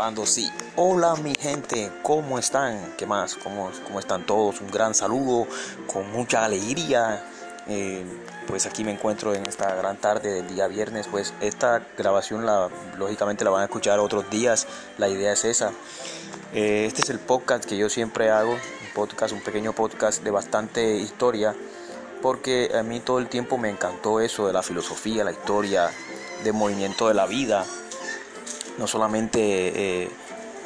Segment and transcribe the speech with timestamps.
[0.00, 0.50] Grabando, sí.
[0.76, 2.94] Hola mi gente, ¿cómo están?
[2.96, 3.34] ¿Qué más?
[3.34, 4.62] ¿Cómo, cómo están todos?
[4.62, 5.46] Un gran saludo,
[5.86, 7.22] con mucha alegría.
[7.68, 8.02] Eh,
[8.46, 11.06] pues aquí me encuentro en esta gran tarde del día viernes.
[11.06, 14.66] Pues esta grabación la, lógicamente la van a escuchar otros días.
[14.96, 15.70] La idea es esa.
[16.54, 18.52] Eh, este es el podcast que yo siempre hago.
[18.52, 21.54] Un podcast, un pequeño podcast de bastante historia.
[22.22, 25.90] Porque a mí todo el tiempo me encantó eso de la filosofía, la historia,
[26.42, 27.66] del movimiento de la vida
[28.80, 29.38] no solamente
[30.02, 30.10] eh,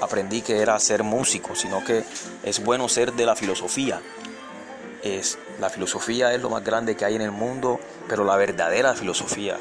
[0.01, 2.05] aprendí que era ser músico, sino que
[2.45, 4.01] es bueno ser de la filosofía.
[5.03, 8.95] Es, la filosofía es lo más grande que hay en el mundo, pero la verdadera
[8.95, 9.59] filosofía,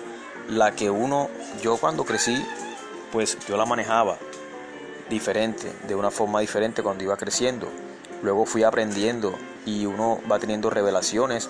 [0.47, 1.30] la que uno,
[1.63, 2.45] yo cuando crecí,
[3.11, 4.17] pues yo la manejaba
[5.09, 7.67] diferente, de una forma diferente cuando iba creciendo.
[8.22, 9.33] Luego fui aprendiendo
[9.66, 11.49] y uno va teniendo revelaciones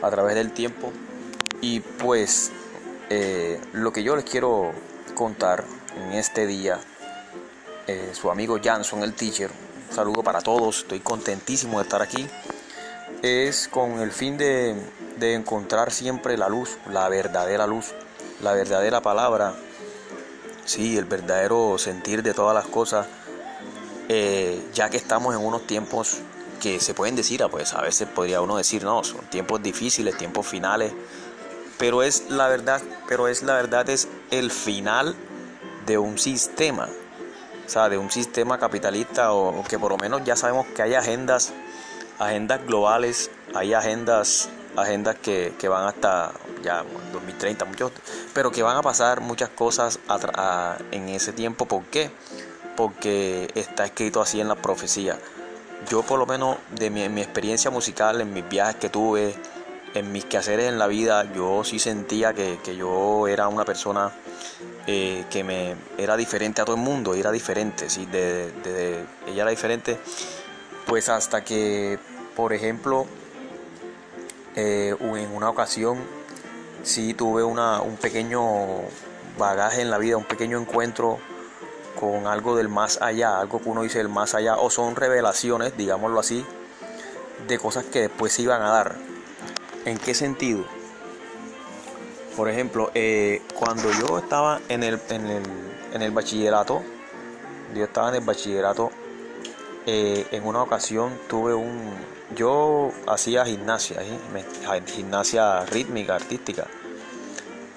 [0.00, 0.92] a través del tiempo.
[1.60, 2.52] Y pues
[3.10, 4.72] eh, lo que yo les quiero
[5.14, 5.64] contar
[5.96, 6.78] en este día.
[7.86, 9.50] Eh, su amigo Janson, el teacher,
[9.88, 12.28] un saludo para todos, estoy contentísimo de estar aquí.
[13.22, 14.76] Es con el fin de,
[15.20, 17.92] encontrar siempre la luz, la verdadera luz,
[18.42, 19.54] la verdadera palabra,
[20.64, 23.06] sí, el verdadero sentir de todas las cosas,
[24.08, 26.18] eh, ya que estamos en unos tiempos
[26.60, 30.16] que se pueden decir, ah, pues a veces podría uno decir, no, son tiempos difíciles,
[30.16, 30.92] tiempos finales,
[31.78, 35.16] pero es la verdad, pero es la verdad, es el final
[35.86, 36.88] de un sistema,
[37.64, 40.94] o sea, de un sistema capitalista o, que por lo menos ya sabemos que hay
[40.94, 41.52] agendas,
[42.18, 47.92] agendas globales, hay agendas, agendas que, van hasta ya 2030, muchos,
[48.34, 50.00] pero que van a pasar muchas cosas
[50.90, 51.66] en ese tiempo.
[51.66, 52.10] ¿Por qué?
[52.76, 55.18] Porque está escrito así en la profecía.
[55.88, 59.34] Yo por lo menos de mi, mi experiencia musical, en mis viajes que tuve,
[59.94, 64.12] en mis quehaceres en la vida, yo sí sentía que, que yo era una persona
[64.86, 68.06] eh, que me era diferente a todo el mundo, era diferente, ¿sí?
[68.06, 69.98] de, ella era diferente,
[70.86, 71.98] pues hasta que,
[72.36, 73.06] por ejemplo,
[74.54, 75.98] eh, en una ocasión
[76.84, 78.42] sí tuve una, un pequeño
[79.36, 81.18] bagaje en la vida, un pequeño encuentro
[81.98, 85.76] con algo del más allá, algo que uno dice del más allá, o son revelaciones,
[85.76, 86.44] digámoslo así,
[87.48, 88.96] de cosas que después se iban a dar.
[89.84, 90.64] ¿En qué sentido?
[92.36, 96.82] Por ejemplo, eh, cuando yo estaba en el, en el, bachillerato,
[97.74, 98.90] yo estaba en el bachillerato,
[99.86, 101.94] eh, en una ocasión tuve un...
[102.34, 104.02] Yo hacía gimnasia,
[104.86, 106.66] gimnasia rítmica, artística.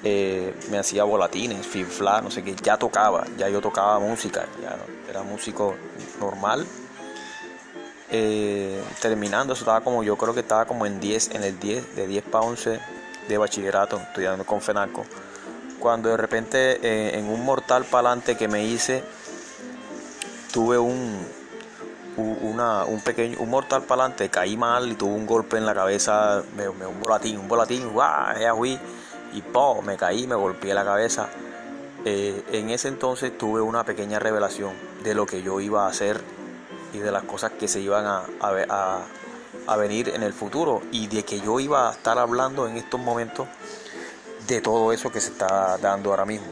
[0.03, 4.75] Eh, me hacía volatines, fifla, no sé qué, ya tocaba, ya yo tocaba música, ya
[5.09, 5.75] era músico
[6.19, 6.67] normal.
[8.09, 12.07] terminando, eso estaba como, yo creo que estaba como en 10, en el 10, de
[12.07, 12.98] 10 para 11
[13.29, 15.05] de bachillerato, estudiando con FENACO,
[15.79, 19.03] cuando de repente eh, en un mortal palante que me hice,
[20.51, 21.25] tuve un,
[22.17, 26.43] una, un pequeño, un mortal palante, caí mal y tuve un golpe en la cabeza,
[26.57, 28.65] me, un volatín, un volatín, ¡guau!
[28.65, 29.85] y ¡pum!
[29.85, 31.29] me caí, me golpeé la cabeza.
[32.05, 34.73] Eh, en ese entonces tuve una pequeña revelación
[35.03, 36.19] de lo que yo iba a hacer
[36.93, 39.01] y de las cosas que se iban a, a, a
[39.77, 43.47] venir en el futuro y de que yo iba a estar hablando en estos momentos
[44.47, 46.47] de todo eso que se está dando ahora mismo.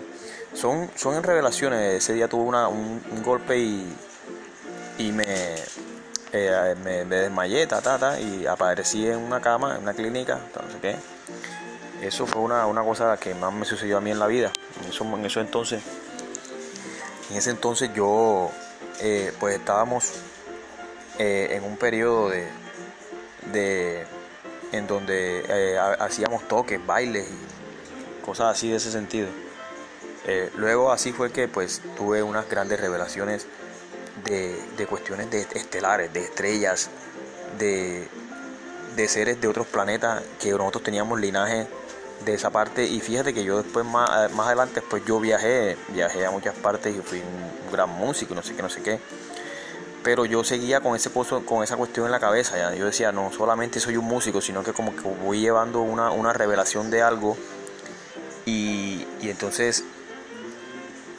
[0.53, 3.95] Son, son revelaciones, ese día tuve una, un, golpe y,
[4.97, 5.25] y me,
[6.31, 10.95] eh, me, desmayé, ta, y aparecí en una cama, en una clínica, no sé qué.
[12.01, 14.51] Eso fue una, cosa que más me sucedió a mí en la vida.
[14.81, 15.81] En eso, en eso entonces,
[17.29, 18.51] en ese entonces yo,
[18.99, 20.11] eh, pues estábamos
[21.17, 22.47] eh, en un periodo de,
[23.51, 24.05] de
[24.71, 29.27] en donde eh, hacíamos toques, bailes y cosas así de ese sentido.
[30.25, 33.47] Eh, luego así fue que pues tuve unas grandes revelaciones
[34.25, 36.89] de, cuestiones de estelares, de estrellas,
[37.57, 38.07] de,
[38.95, 41.67] de, seres de otros planetas que nosotros teníamos linaje
[42.25, 46.25] de esa parte y fíjate que yo después más, más adelante pues yo viajé, viajé
[46.25, 48.99] a muchas partes y fui un gran músico, no sé qué, no sé qué
[50.07, 52.57] pero yo seguía con ese con esa cuestión en la cabeza.
[52.57, 52.73] ¿ya?
[52.73, 56.89] Yo decía, no solamente soy un músico, sino que como que voy llevando una, revelación
[56.89, 57.35] de algo
[58.45, 59.83] y, entonces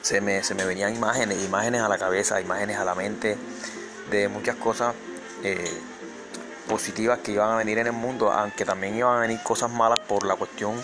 [0.00, 3.36] se me, se me, venían imágenes, imágenes a la cabeza, imágenes a la mente
[4.10, 4.94] de muchas cosas
[5.44, 5.70] eh,
[6.66, 9.98] positivas que iban a venir en el mundo, aunque también iban a venir cosas malas
[9.98, 10.82] por la cuestión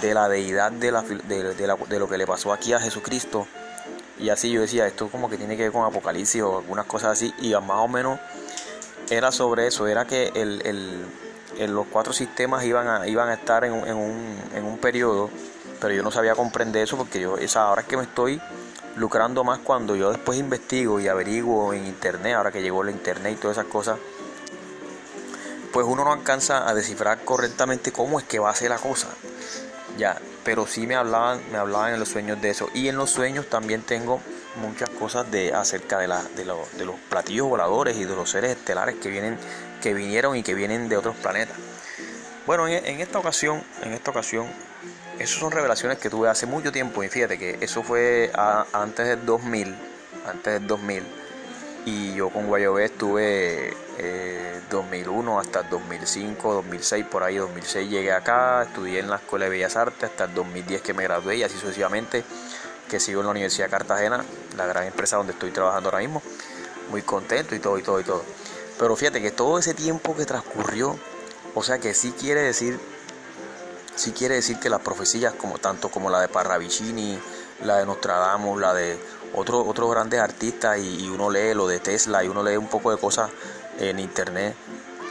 [0.00, 3.46] de la deidad de, la, de, de lo que le pasó aquí a Jesucristo
[4.18, 7.12] y así yo decía, esto como que tiene que ver con Apocalipsis o algunas cosas
[7.12, 7.34] así.
[7.38, 8.20] Y más o menos
[9.10, 11.04] era sobre eso, era que el,
[11.58, 15.30] los cuatro sistemas iban a, iban a estar en un, en, un, en un periodo,
[15.80, 18.40] pero yo no sabía comprender eso porque yo esa ahora es que me estoy
[18.96, 23.34] lucrando más cuando yo después investigo y averiguo en internet, ahora que llegó el internet
[23.34, 23.98] y todas esas cosas,
[25.72, 29.08] pues uno no alcanza a descifrar correctamente cómo es que va a ser la cosa.
[29.98, 32.68] Ya, pero sí me hablaban, me hablaban en los sueños de eso.
[32.74, 34.20] Y en los sueños también tengo
[34.56, 36.06] muchas cosas de acerca de,
[36.36, 36.44] de
[36.84, 39.38] los platillos voladores y de los seres estelares que vienen,
[39.82, 41.56] que vinieron y que vienen de otros planetas.
[42.46, 44.46] Bueno, en, esta ocasión, en esta ocasión,
[45.18, 48.30] esas son revelaciones que tuve hace mucho tiempo y fíjate que eso fue
[48.72, 49.74] antes del 2000,
[50.28, 51.04] antes del 2000
[51.86, 53.74] y yo con Guayobé estuve
[54.70, 59.50] 2001 eh, hasta 2005, 2006, por ahí 2006 llegué acá, estudié en la Escuela de
[59.50, 62.24] Bellas Artes hasta el 2010 que me gradué y así sucesivamente
[62.88, 64.24] que sigo en la Universidad de Cartagena,
[64.56, 66.22] la gran empresa donde estoy trabajando ahora mismo,
[66.90, 68.22] muy contento y todo y todo y todo.
[68.78, 70.98] Pero fíjate que todo ese tiempo que transcurrió
[71.54, 72.80] o sea que sí quiere decir,
[73.94, 77.18] sí quiere decir que las profecías, como tanto como la de Parravicini,
[77.62, 78.98] la de Nostradamus, la de
[79.34, 82.90] otros otros grandes artistas, y, uno lee lo de Tesla y uno lee un poco
[82.90, 83.30] de cosas
[83.78, 84.54] en internet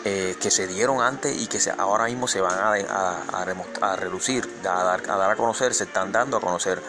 [0.06, 3.42] eh, que se dieron antes y que se, ahora mismo se van a, a, a,
[3.42, 6.81] a dar, a dar a conocer, se están dando a conocer.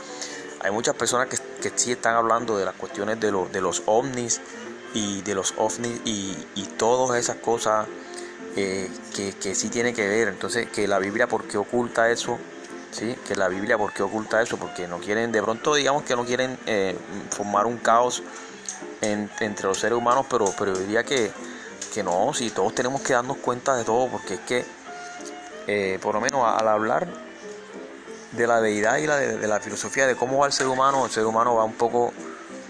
[0.60, 4.40] Hay muchas personas que, que sí están hablando de las cuestiones de, de los ovnis
[4.94, 7.86] y de los ovnis y, y todas esas cosas
[8.56, 10.26] eh, que, que, sí tiene que ver.
[10.26, 12.38] Entonces, que la Biblia, ¿por qué oculta eso?
[12.90, 13.14] ¿Sí?
[13.28, 14.56] Que la Biblia, ¿por qué oculta eso?
[14.56, 16.96] Porque no quieren, de pronto, digamos que no quieren eh,
[17.30, 18.22] formar un caos
[19.00, 21.30] entre los seres humanos, pero, pero diría que,
[21.94, 24.64] que no, si todos tenemos que darnos cuenta de todo, porque es que,
[25.68, 27.06] eh, por lo menos al hablar
[28.32, 31.12] de la deidad y la de, la filosofía de cómo va el ser humano, el
[31.12, 32.12] ser humano va un poco,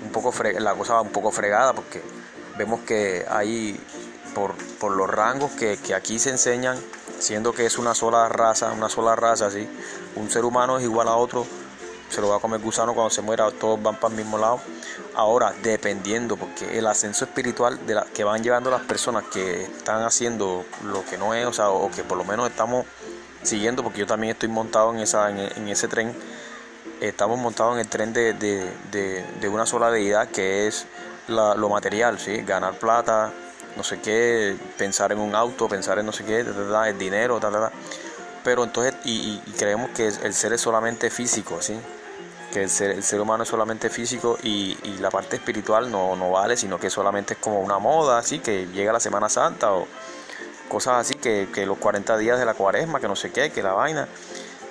[0.03, 2.03] un poco la cosa va un poco fregada, porque
[2.59, 3.81] vemos que hay
[4.35, 6.79] por, por los rangos que, que, aquí se enseñan,
[7.19, 9.67] siendo que es una sola raza, una sola raza, ¿sí?
[10.17, 11.47] un ser humano es igual a otro,
[12.09, 14.61] se lo va a comer gusano cuando se muera, todos van para el mismo lado.
[15.15, 20.03] Ahora, dependiendo, porque el ascenso espiritual de la, que van llevando las personas que están
[20.03, 22.87] haciendo lo que no es, o sea, o que por lo menos estamos
[23.43, 26.15] siguiendo, porque yo también estoy montado en, esa, en, ese tren,
[27.01, 30.87] estamos montados en el tren de, de, de, una sola deidad que es
[31.29, 32.39] la, lo material, ¿sí?
[32.43, 33.33] ganar plata,
[33.77, 37.41] no sé qué, pensar en un auto, pensar en no sé qué, el dinero,
[38.44, 41.76] pero entonces, y, creemos que el ser es solamente físico, ¿sí?
[42.52, 46.31] que el ser, el ser humano es solamente físico y, la parte espiritual no, no,
[46.31, 49.88] vale, sino que solamente es como una moda, así que llega la Semana Santa o
[50.69, 53.62] cosas así, que, que los 40 días de la cuaresma, que no sé qué, que
[53.62, 54.08] la vaina,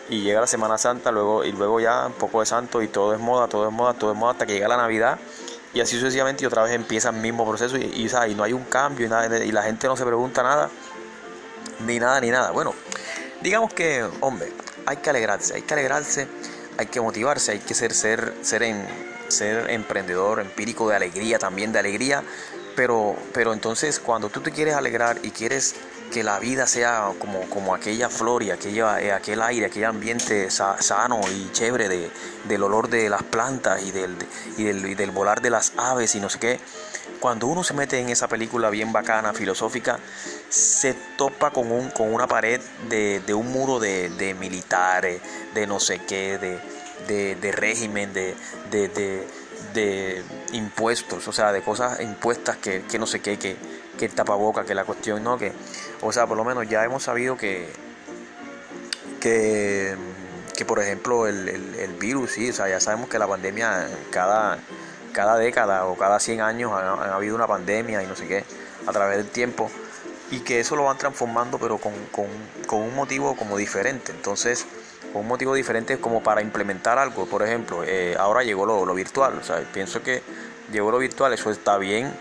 [0.10, 3.14] y llega la Semana Santa luego y luego ya un poco de santo y todo
[3.14, 5.20] es moda, todo es moda, todo es moda hasta que llega la Navidad
[5.74, 8.64] y así sucesivamente y otra vez empieza el mismo proceso y, y, no hay un
[8.66, 10.70] cambio y, nada, y la gente no se pregunta nada,
[11.86, 12.52] ni nada, ni nada.
[12.52, 12.74] Bueno,
[13.44, 14.52] digamos que, hombre,
[14.86, 16.28] hay que alegrarse, hay que alegrarse,
[16.78, 18.88] hay que motivarse, hay que ser, ser, ser, en,
[19.28, 22.24] ser emprendedor, empírico de alegría, también de alegría,
[22.76, 25.76] pero, pero entonces cuando tú te quieres alegrar y quieres
[26.12, 30.50] que la vida sea como, como aquella flor y aquella, eh, aquel aire, aquel ambiente
[30.50, 32.12] sano y chévere de,
[32.46, 34.16] del olor de las plantas y del,
[34.58, 36.60] y del, del, volar de las aves y no sé qué.
[37.24, 39.98] Cuando uno se mete en esa película bien bacana, filosófica,
[40.50, 42.60] se topa con, un, con una pared
[42.90, 45.22] de, de un muro de, de, militares,
[45.54, 46.38] de no sé qué,
[47.08, 48.36] de, de régimen, de,
[48.70, 53.56] de, impuestos, o sea, de cosas impuestas que, que no sé qué, que
[53.98, 55.38] que el tapaboca, que la cuestión, ¿no?
[55.38, 55.54] Que,
[56.02, 57.70] o sea, por lo menos ya hemos sabido que,
[59.22, 59.96] que,
[60.58, 64.60] que por ejemplo, el, el, virus, sí, o sea, ya sabemos que la pandemia cada,
[65.14, 68.44] cada década o cada 100 años ha, habido una pandemia y no sé qué,
[68.86, 69.72] a través del tiempo,
[70.32, 72.26] y que eso lo van transformando, pero con, con,
[72.68, 74.12] con un motivo como diferente.
[74.12, 74.66] Entonces,
[75.14, 77.26] con un motivo diferente como para implementar algo.
[77.28, 80.24] Por ejemplo, eh, ahora llegó lo, lo virtual, o sea, pienso que
[80.72, 82.12] llegó lo virtual, eso está bien,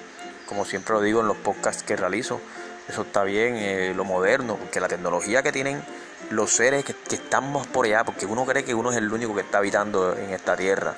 [0.47, 2.41] como siempre lo digo en los podcasts que realizo.
[2.89, 5.83] Eso está bien, eh, lo moderno, porque la tecnología que tienen
[6.31, 9.35] los seres que, que, estamos por allá, porque uno cree que uno es el único
[9.35, 10.97] que está habitando en esta tierra.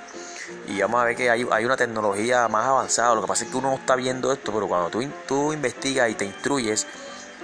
[0.68, 3.14] Y vamos a ver que hay, hay una tecnología más avanzada.
[3.14, 6.10] Lo que pasa es que uno no está viendo esto, pero cuando tú, tú investigas
[6.10, 6.86] y te instruyes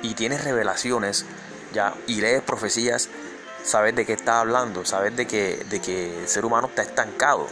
[0.03, 1.27] y tienes revelaciones
[1.73, 3.09] ya y lees profecías,
[3.63, 7.47] sabes de qué está hablando, sabes de que, de que el ser humano está estancado,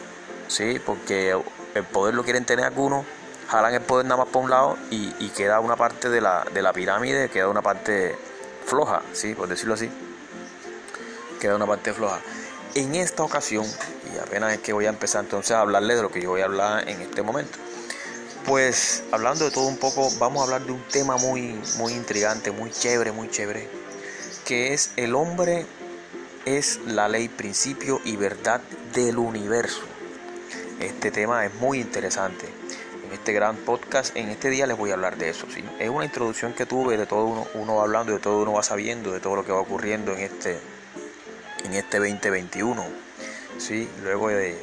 [0.48, 0.80] ¿sí?
[0.84, 1.36] porque
[1.74, 3.04] el poder lo quieren tener algunos
[3.48, 6.62] jalan el poder nada más por un lado y, queda una parte de la, de
[6.62, 8.16] la, pirámide, queda una parte
[8.66, 9.34] floja, ¿sí?
[9.34, 9.90] por decirlo así,
[11.40, 12.20] queda una parte floja.
[12.74, 13.66] En esta ocasión,
[14.14, 16.42] y apenas es que voy a empezar entonces a hablarles de lo que yo voy
[16.42, 17.58] a hablar en este momento,
[18.46, 22.50] pues hablando de todo un poco, vamos a hablar de un tema muy, muy intrigante,
[22.50, 23.68] muy chévere, muy chévere,
[24.44, 25.66] que es el hombre
[26.44, 28.60] es la ley, principio y verdad
[28.94, 29.82] del universo.
[30.80, 32.46] Este tema es muy interesante.
[33.04, 35.46] En este gran podcast, en este día les voy a hablar de eso.
[35.78, 38.62] Es una introducción que tuve de todo uno, uno va hablando, de todo uno va
[38.62, 40.58] sabiendo, de todo lo que va ocurriendo en este,
[41.64, 42.84] en este 2021.
[43.58, 43.88] ¿sí?
[44.02, 44.56] Luego de,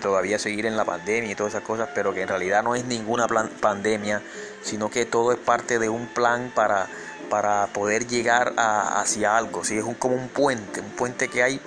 [0.00, 2.84] todavía seguir en la pandemia y todas esas cosas, pero que en realidad no es
[2.84, 4.22] ninguna pandemia,
[4.62, 6.86] sino que todo es parte de un plan para,
[7.30, 9.64] para poder llegar hacia algo.
[9.64, 9.78] ¿sí?
[9.78, 11.60] Es un, como un puente, un puente que hay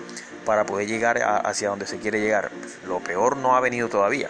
[0.45, 2.51] para poder llegar hacia donde se quiere llegar.
[2.87, 4.29] lo peor no ha venido todavía.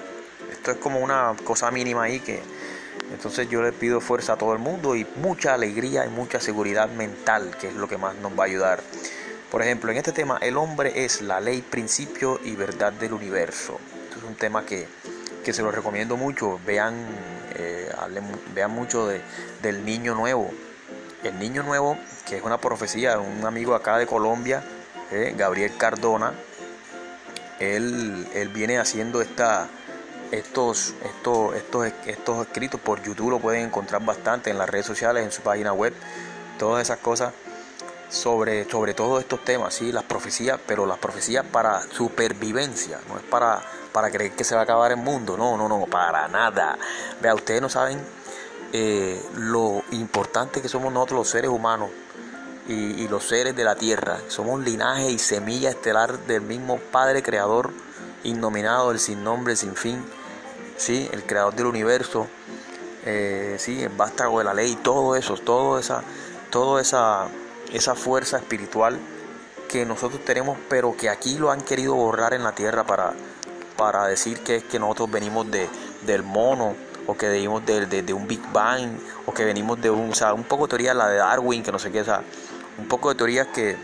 [0.52, 2.42] Esto es como una cosa mínima ahí que
[3.12, 6.90] entonces yo le pido fuerza a todo el mundo y mucha alegría y mucha seguridad
[6.90, 8.82] mental, que es lo que más nos va a ayudar.
[9.52, 13.80] Por ejemplo, en este tema, el hombre es la ley, principio y verdad del universo.
[14.04, 14.88] Esto es un tema que,
[15.52, 16.60] se lo recomiendo mucho.
[16.68, 16.94] Vean,
[17.56, 17.92] eh,
[18.54, 19.22] vean mucho de,
[19.64, 20.52] del niño nuevo.
[21.24, 24.64] El niño nuevo, que es una profecía un amigo acá de Colombia,
[25.12, 26.34] eh, Gabriel Cardona,
[27.60, 29.68] él, él viene haciendo esta,
[30.32, 35.26] estos, estos, estos, estos escritos por YouTube, lo pueden encontrar bastante en las redes sociales,
[35.26, 35.94] en su página web,
[36.60, 37.34] todas esas cosas
[38.10, 39.92] sobre, sobre todos estos temas, ¿sí?
[39.92, 43.62] las profecías, pero las profecías para supervivencia, no es para,
[43.92, 46.78] para creer que se va a acabar el mundo, no, no, no, para nada.
[47.22, 48.02] Vea, ustedes no saben
[48.74, 51.90] eh, lo importante que somos nosotros los seres humanos
[52.68, 54.20] y, los seres de la tierra.
[54.28, 57.72] Somos linaje y semilla estelar del mismo Padre Creador,
[58.24, 60.06] innominado, el sin nombre, sin fin,
[60.78, 61.10] ¿sí?
[61.12, 62.28] el creador del universo,
[63.06, 63.82] eh, ¿sí?
[63.82, 66.04] el vástago de la ley, todo eso, todo esa,
[66.52, 67.28] toda esa
[67.74, 69.00] esa fuerza espiritual
[69.68, 73.14] que nosotros tenemos, pero que aquí lo han querido borrar en la tierra para,
[73.78, 75.70] para decir que es que nosotros venimos de,
[76.06, 80.16] del mono, o que venimos de, un Big Bang, o que venimos de un, o
[80.16, 82.22] sea, un poco de teoría la de Darwin, que no sé qué, o sea,
[82.78, 83.78] un poco de teorías que,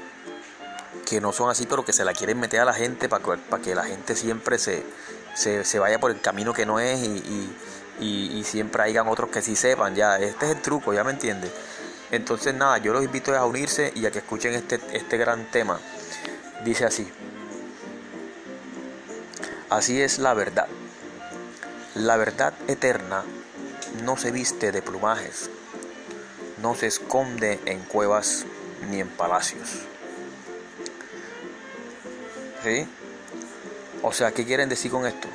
[1.06, 3.64] que no son así, pero que se la quieren meter a la gente para para
[3.64, 4.84] que la gente siempre se,
[5.34, 7.52] se, vaya por el camino que no es y,
[8.00, 11.12] y, y siempre hayan otros que sí sepan, ya, este es el truco, ya me
[11.12, 11.52] entiendes.
[12.12, 15.80] Entonces nada, yo los invito a unirse y a que escuchen este, este gran tema.
[16.64, 17.08] Dice así.
[19.70, 20.68] Así es la verdad.
[21.96, 23.24] La verdad eterna
[24.04, 25.50] no se viste de plumajes,
[26.62, 28.46] no se esconde en cuevas
[28.90, 29.70] ni en palacios.
[32.64, 32.88] ¿Sí?
[34.02, 35.28] O sea, ¿qué quieren decir con esto?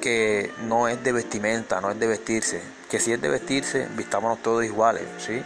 [0.00, 4.42] Que no es de vestimenta, no es de vestirse, que si es de vestirse, vistámonos
[4.42, 5.42] todos iguales, ¿sí?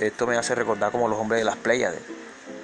[0.00, 1.94] Esto me hace recordar como los hombres de las playas.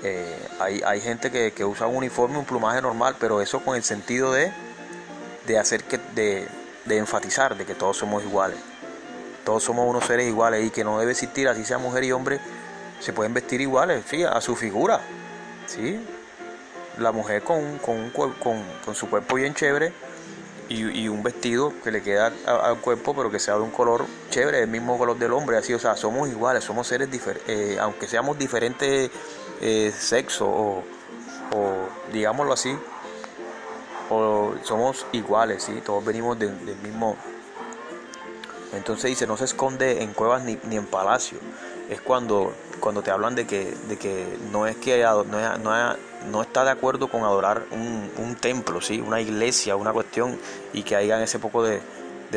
[0.02, 3.82] Eh, hay, hay, gente que, usa un uniforme, un plumaje normal, pero eso con el
[3.82, 4.52] sentido de,
[5.46, 6.46] de hacer que, de,
[6.84, 8.58] de enfatizar de que todos somos iguales.
[9.44, 12.40] Todos somos unos seres iguales y que no debe existir, así sea mujer y hombre,
[13.00, 15.00] se pueden vestir iguales, sí, a su figura,
[15.66, 15.98] ¿sí?
[16.98, 18.34] La mujer con, con, con,
[18.84, 19.92] con su cuerpo bien chévere
[20.68, 24.62] y, un vestido que le queda al cuerpo, pero que sea de un color chévere,
[24.62, 28.06] el mismo color del hombre, así, o sea, somos iguales, somos seres diferentes, eh, aunque
[28.06, 29.10] seamos diferentes
[29.60, 30.84] eh, sexo o,
[32.12, 32.76] digámoslo así,
[34.10, 35.80] o somos iguales, ¿sí?
[35.84, 37.16] todos venimos del mismo.
[38.74, 41.38] Entonces dice, no se esconde en cuevas ni, ni en palacio.
[41.88, 45.96] Es cuando, cuando te hablan de que, de que no es que no, no,
[46.26, 49.00] no está de acuerdo con adorar un, un, templo, ¿sí?
[49.00, 50.38] una iglesia, una cuestión,
[50.72, 51.80] y que hayan ese poco de,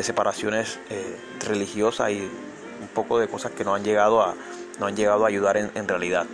[0.02, 4.34] separaciones eh, religiosas y un poco de cosas que no han llegado a,
[4.78, 6.26] no han llegado a ayudar en, realidad.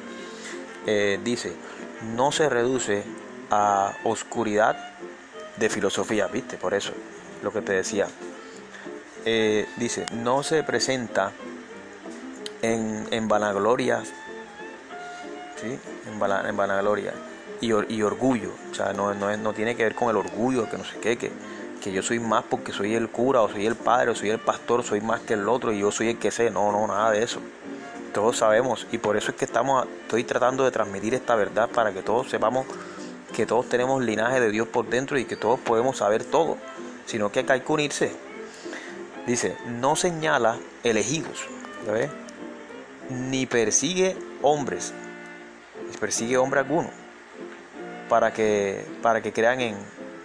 [0.86, 1.52] Eh, dice,
[2.14, 3.02] no se reduce
[3.50, 4.94] a oscuridad
[5.56, 6.56] de filosofía, ¿viste?
[6.56, 6.92] Por eso,
[7.42, 8.06] lo que te decía.
[9.24, 11.32] Eh, dice, no se presenta
[12.62, 14.02] en, en vanagloria,
[15.60, 15.78] ¿sí?
[16.06, 17.12] en, en vanagloria
[17.60, 18.52] y, y, orgullo.
[18.70, 21.16] O sea, no, no, no, tiene que ver con el orgullo, que no sé qué,
[21.16, 21.30] que,
[21.82, 24.38] que yo soy más porque soy el cura, o soy el padre, o soy el
[24.38, 26.50] pastor, soy más que el otro y yo soy el que sé.
[26.50, 27.40] No, no, nada de eso.
[28.12, 31.92] Todos sabemos y por eso es que estamos, estoy tratando de transmitir esta verdad para
[31.92, 32.66] que todos sepamos
[33.34, 36.56] que todos tenemos linaje de Dios por dentro y que todos podemos saber todo,
[37.04, 38.10] sino que hay que unirse.
[39.26, 41.46] Dice, no señala elegidos,
[43.10, 44.94] ni persigue hombres,
[46.00, 46.90] persigue hombre alguno
[48.08, 49.76] para que, para que crean en,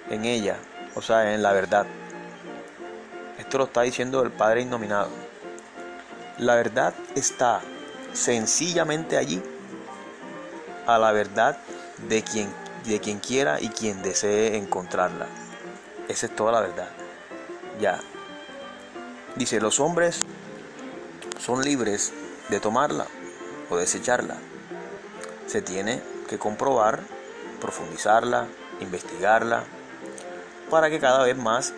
[0.09, 0.57] en ella,
[0.95, 1.85] o sea, en la verdad.
[3.37, 5.09] Esto lo está diciendo el Padre Innominado.
[6.37, 7.61] La verdad está
[8.13, 9.41] sencillamente allí
[10.85, 11.57] a la verdad
[12.07, 12.49] de quien,
[12.85, 15.27] de quien quiera y quien desee encontrarla.
[16.07, 16.89] Esa es toda la verdad.
[17.79, 17.99] Ya.
[19.35, 20.19] Dice, los hombres
[21.39, 22.13] son libres
[22.49, 23.07] de tomarla
[23.69, 24.37] o desecharla.
[25.47, 27.01] Se tiene que comprobar
[27.63, 28.45] profundizarla,
[28.81, 29.63] investigarla,
[30.69, 31.73] para que cada vez más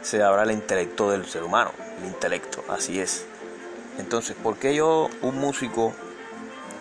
[0.00, 3.26] se abra el intelecto del ser humano, el intelecto, así es.
[3.98, 5.92] Entonces, ¿por qué yo, un músico,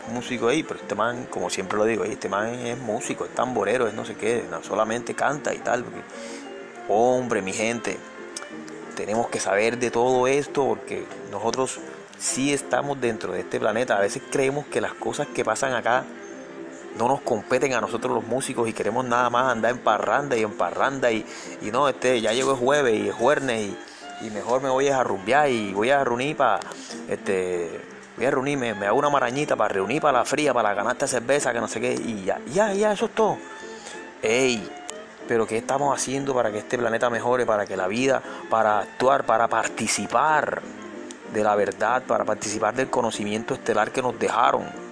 [0.07, 3.33] un músico ahí, pero este man, como siempre lo digo, este man es músico, es
[3.33, 6.01] tamborero, es no sé qué, no, solamente canta y tal, porque,
[6.89, 7.97] hombre, mi gente,
[8.95, 11.79] tenemos que saber de todo esto porque nosotros
[12.19, 13.97] sí estamos dentro de este planeta.
[13.97, 16.03] A veces creemos que las cosas que pasan acá
[16.97, 20.43] no nos competen a nosotros los músicos y queremos nada más andar en parranda y
[20.43, 21.25] en parranda y,
[21.61, 23.75] y no, este, ya llegó el jueves y es jueves
[24.21, 26.59] y, mejor me voy a rumbear y voy a reunir para,
[27.07, 27.79] este,
[28.15, 31.07] voy a reunir, me, hago una marañita para reunir para la fría, para ganar esta
[31.07, 33.37] cerveza, que no sé qué, y ya, ya, ya, eso es todo.
[34.23, 34.67] Ey,
[35.27, 39.25] pero ¿qué estamos haciendo para que este planeta mejore, para que la vida, para actuar,
[39.25, 40.61] para participar
[41.33, 44.86] de la verdad, para participar del conocimiento estelar que nos dejaron?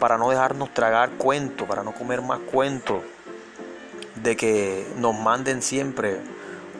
[0.00, 3.02] Para no dejarnos tragar cuentos, para no comer más cuentos
[4.16, 6.18] de que nos manden siempre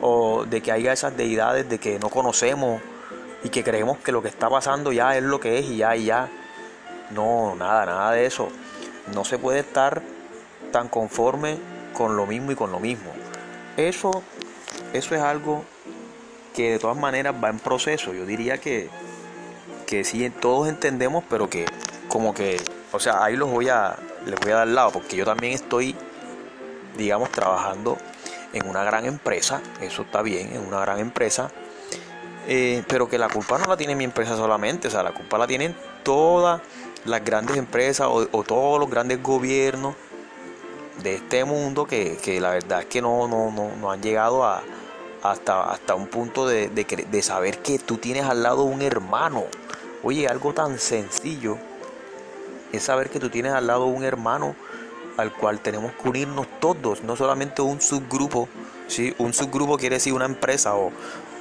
[0.01, 2.81] o de que haya esas deidades de que no conocemos
[3.43, 5.95] y que creemos que lo que está pasando ya es lo que es y ya
[5.95, 6.29] y ya.
[7.11, 8.49] No, nada, nada de eso.
[9.13, 10.01] No se puede estar
[10.71, 11.57] tan conforme
[11.93, 13.11] con lo mismo y con lo mismo.
[13.77, 14.23] Eso,
[14.93, 15.63] eso es algo
[16.55, 18.13] que de todas maneras va en proceso.
[18.13, 18.89] Yo diría que,
[19.85, 21.65] que sí, todos entendemos, pero que
[22.07, 22.57] como que
[22.91, 23.95] o sea, ahí los voy a,
[24.25, 25.95] les voy a dar lado, porque yo también estoy,
[26.97, 27.97] digamos, trabajando
[28.53, 31.51] en una gran empresa, eso está bien, en una gran empresa,
[32.47, 35.37] eh, pero que la culpa no la tiene mi empresa solamente, o sea, la culpa
[35.37, 36.61] la tienen todas
[37.05, 39.95] las grandes empresas o, todos los grandes gobiernos
[41.01, 44.61] de este mundo que, la verdad es que no, no, no, han llegado a,
[45.23, 49.45] hasta, hasta un punto de, de saber que tú tienes al lado un hermano.
[50.03, 51.57] Oye, algo tan sencillo
[52.71, 54.55] es saber que tú tienes al lado un hermano
[55.17, 58.47] al cual tenemos que unirnos todos, no solamente un subgrupo,
[58.87, 59.13] ¿sí?
[59.17, 60.91] Un subgrupo quiere decir una empresa o,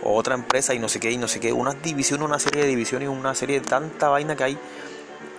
[0.02, 2.68] otra empresa y no sé qué, y no sé qué, una división, una serie de
[2.68, 4.58] divisiones, una serie de tanta vaina que hay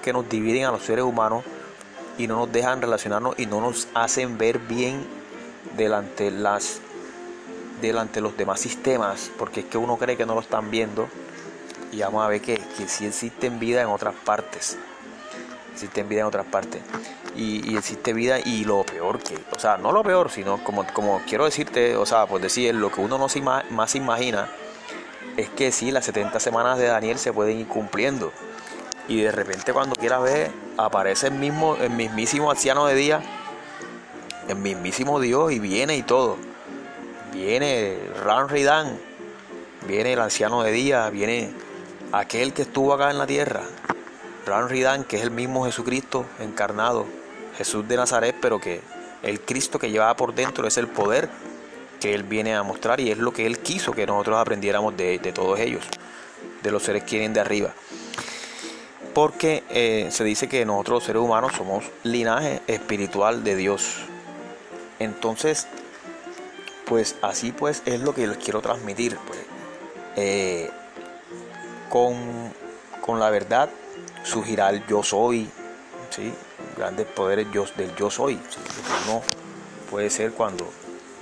[0.03, 1.43] que nos dividen a los seres humanos
[2.17, 5.03] y no nos dejan relacionarnos y no nos hacen ver bien
[5.77, 6.79] delante las
[7.81, 11.07] delante los demás sistemas, porque es que uno cree que no lo están viendo
[11.91, 14.77] y vamos a ver que, que sí existen vida en otras partes
[15.73, 16.81] existe vida en otras partes.
[17.35, 21.21] Y, existe vida y lo peor que, o sea, no lo peor, sino como, como
[21.27, 24.49] quiero decirte, o sea, pues decir, lo que uno no se más imagina
[25.37, 28.31] es que sí, las 70 semanas de Daniel se pueden ir cumpliendo.
[29.07, 33.21] Y de repente cuando quieras ver, aparece el mismo, el mismísimo anciano de día,
[34.47, 36.37] el mismísimo Dios y viene y todo.
[37.33, 38.99] Viene Ran Ridan,
[39.87, 41.51] viene el anciano de día, viene
[42.11, 43.61] aquel que estuvo acá en la tierra,
[44.45, 47.05] Ran Ridan, que es el mismo Jesucristo encarnado,
[47.57, 48.81] Jesús de Nazaret, pero que
[49.23, 51.29] el Cristo que llevaba por dentro es el poder
[51.99, 55.19] que Él viene a mostrar y es lo que Él quiso que nosotros aprendiéramos de,
[55.33, 55.83] todos ellos,
[56.63, 57.73] de los seres que vienen de arriba.
[59.13, 63.97] Porque eh, se dice que nosotros seres humanos somos linaje espiritual de Dios.
[64.99, 65.67] Entonces,
[66.85, 69.17] pues así pues es lo que les quiero transmitir.
[69.27, 69.39] Pues,
[70.15, 70.69] eh,
[71.89, 72.15] con,
[73.01, 73.69] con la verdad
[74.23, 75.49] surgirá el yo soy,
[76.09, 76.33] ¿sí?
[76.77, 78.39] grandes poderes yo, del yo soy.
[79.07, 79.21] no
[79.89, 80.69] puede ser cuando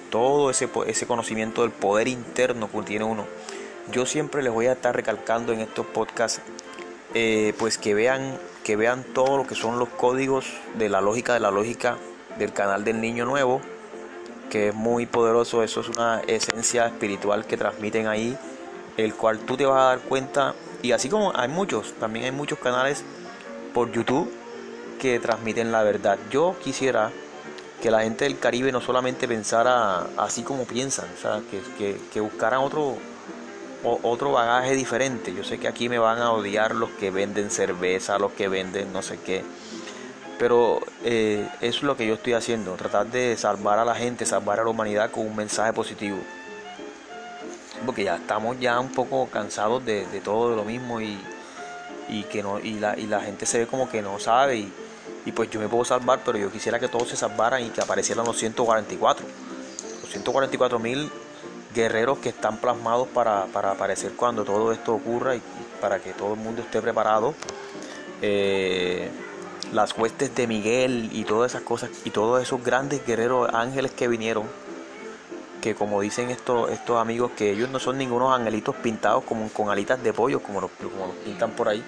[0.10, 3.26] todo ese, ese conocimiento del poder interno que tiene uno.
[3.92, 6.42] Yo siempre les voy a estar recalcando en estos podcasts,
[7.14, 10.46] eh, pues que vean, que vean todo lo que son los códigos
[10.78, 11.98] de la lógica, de la lógica
[12.38, 13.62] del canal del niño nuevo,
[14.50, 18.38] que es muy poderoso, eso es una esencia espiritual que transmiten ahí,
[18.98, 22.32] el cual tú te vas a dar cuenta y así como hay muchos, también hay
[22.32, 23.04] muchos canales
[23.74, 24.32] por YouTube
[25.00, 26.18] que transmiten la verdad.
[26.32, 27.12] Yo quisiera
[27.82, 32.60] que la gente del Caribe no solamente pensara así como piensan, o sea, que, buscaran
[32.60, 32.98] otro,
[33.84, 35.34] otro bagaje diferente.
[35.34, 38.94] Yo sé que aquí me van a odiar los que venden cerveza, los que venden
[38.94, 39.44] no sé qué.
[40.38, 44.26] Pero eh, eso es lo que yo estoy haciendo, tratar de salvar a la gente,
[44.26, 46.20] salvar a la humanidad con un mensaje positivo
[47.86, 51.18] porque ya estamos ya un poco cansados de, todo lo mismo y,
[52.32, 54.74] que no y la, y la gente se ve como que no sabe y,
[55.32, 58.26] pues yo me puedo salvar pero yo quisiera que todos se salvaran y que aparecieran
[58.26, 59.26] los 144
[60.02, 61.12] los 144 mil
[61.74, 65.42] guerreros que están plasmados para, aparecer cuando todo esto ocurra y,
[65.80, 67.34] para que todo el mundo esté preparado.
[68.22, 69.10] Eh,
[69.72, 74.08] las huestes de Miguel y todas esas cosas y todos esos grandes guerreros ángeles que
[74.08, 74.46] vinieron
[75.62, 79.70] que como dicen estos, estos amigos, que ellos no son ningunos angelitos pintados como con
[79.70, 81.84] alitas de pollo, como los, como los pintan por ahí.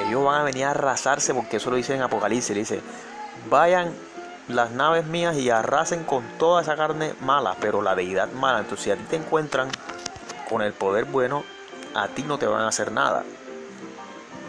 [0.00, 2.80] Ellos van a venir a arrasarse porque eso lo dice en Apocalipsis, dice,
[3.50, 3.92] vayan
[4.48, 8.60] las naves mías y arrasen con toda esa carne mala, pero la deidad mala.
[8.60, 9.68] Entonces, si a ti te encuentran
[10.48, 11.44] con el poder bueno,
[11.94, 13.24] a ti no te van a hacer nada.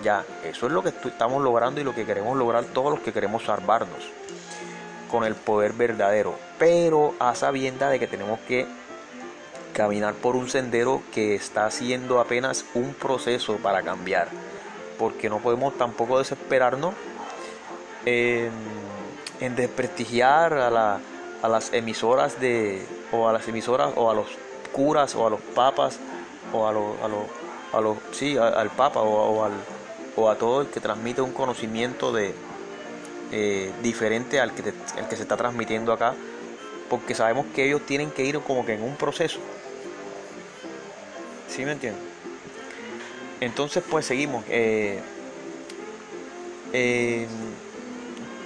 [0.03, 3.11] Ya, eso es lo que estamos logrando y lo que queremos lograr todos los que
[3.11, 4.18] queremos salvarnos
[5.09, 8.67] con el poder verdadero, pero a sabienda de que tenemos que
[9.73, 14.29] caminar por un sendero que está haciendo apenas un proceso para cambiar,
[14.97, 16.93] porque no podemos tampoco desesperarnos
[18.05, 18.51] en,
[19.55, 20.99] desprestigiar a,
[21.49, 24.27] las emisoras de o a las emisoras o a los
[24.71, 25.99] curas o a los papas
[26.53, 26.95] o a los
[27.71, 29.51] a los, sí al papa o, al,
[30.15, 32.33] o a todo el que transmite un conocimiento de,
[33.31, 36.15] eh, diferente al que, el que se está transmitiendo acá,
[36.89, 39.39] porque sabemos que ellos tienen que ir como que en un proceso.
[41.47, 42.01] ¿Sí me entienden?
[43.39, 44.43] Entonces pues seguimos.
[44.49, 44.99] Eh,
[46.73, 47.27] eh,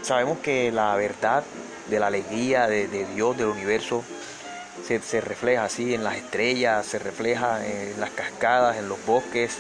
[0.02, 1.44] sabemos que la verdad
[1.90, 4.04] de la alegría de, Dios, del universo,
[4.86, 9.58] se, refleja así en las estrellas, se refleja en las cascadas, en los bosques,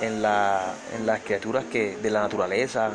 [0.00, 2.92] en, la, en las criaturas que, de la naturaleza,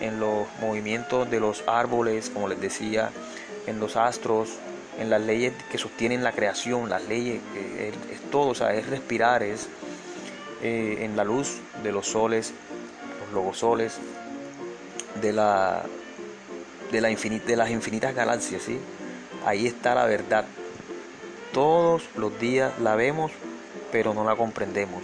[0.00, 3.10] en los movimientos de los árboles, como les decía,
[3.66, 4.50] en los astros,
[4.98, 8.86] en las leyes que sostienen la creación, las leyes, eh, es, todo, o sea, es
[8.88, 9.68] respirar, es
[10.62, 12.52] eh, en la luz de los soles,
[13.24, 13.98] los logosoles,
[15.20, 15.82] de, la,
[16.92, 18.78] de, la de las infinitas galaxias, ¿sí?
[19.44, 20.44] ahí está la verdad.
[21.52, 23.32] Todos los días la vemos,
[23.90, 25.02] pero no la comprendemos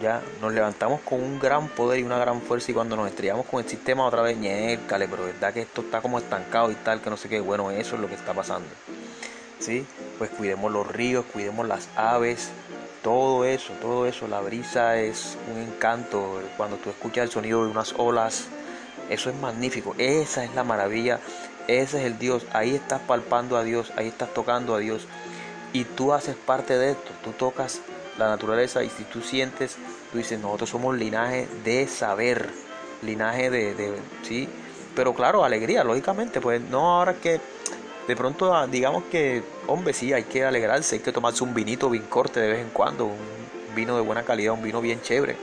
[0.00, 3.46] ya nos levantamos con un gran poder y una gran fuerza y cuando nos estrellamos
[3.46, 7.00] con el sistema otra vez, ñércale, pero verdad que esto está como estancado y tal,
[7.00, 8.68] que no sé qué, bueno, eso es lo que está pasando.
[9.58, 9.84] ¿Sí?
[10.18, 12.50] Pues cuidemos los ríos, cuidemos las aves,
[13.02, 17.70] todo eso, todo eso, la brisa es un encanto, cuando tú escuchas el sonido de
[17.70, 18.46] unas olas,
[19.10, 21.18] eso es magnífico, esa es la maravilla,
[21.66, 25.06] ese es el Dios, ahí estás palpando a Dios, ahí estás tocando a Dios
[25.72, 27.80] y tú haces parte de esto, tú tocas
[28.18, 29.76] la naturaleza y si tú sientes,
[30.10, 32.50] tú dices, nosotros somos linaje de saber,
[33.02, 34.48] linaje de, sí,
[34.94, 37.40] pero claro, alegría, lógicamente, pues no ahora que
[38.06, 41.88] de pronto ah, digamos que, hombre, sí, hay que alegrarse, hay que tomarse un vinito
[41.88, 43.16] bien corte de vez en cuando, un
[43.76, 45.36] vino de buena calidad, un vino bien chévere.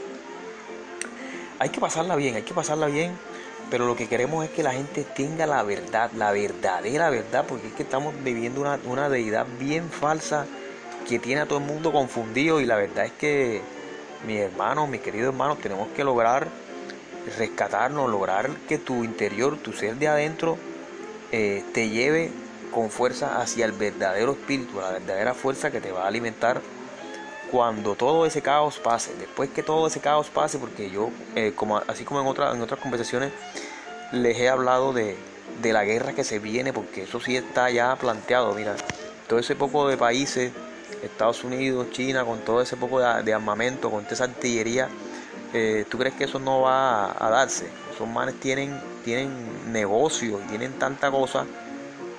[1.59, 3.17] Hay que pasarla bien, hay que pasarla bien,
[3.69, 7.67] pero lo que queremos es que la gente tenga la verdad, la verdadera verdad, porque
[7.67, 10.45] es que estamos viviendo una, una deidad bien falsa
[11.07, 13.61] que tiene a todo el mundo confundido y la verdad es que
[14.25, 16.47] mis hermanos, mis queridos hermanos, tenemos que lograr
[17.37, 20.57] rescatarnos, lograr que tu interior, tu ser de adentro,
[21.31, 22.31] eh, te lleve
[22.71, 26.61] con fuerza hacia el verdadero espíritu, la verdadera fuerza que te va a alimentar
[27.51, 29.13] cuando todo ese caos pase.
[29.17, 32.79] Después que todo ese caos pase, porque yo, eh, como, así como en, en otras
[32.79, 33.31] conversaciones,
[34.11, 35.15] les he hablado de,
[35.61, 38.53] de la guerra que se viene, porque eso sí está ya planteado.
[38.53, 38.75] Mira,
[39.27, 40.51] todo ese poco de países
[41.05, 44.89] Estados Unidos, China, con todo ese poco de, armamento, con toda esa artillería,
[45.53, 47.69] eh, ¿tú crees que eso no va a, darse?
[47.93, 51.45] Esos manes tienen, tienen negocios tienen tanta cosa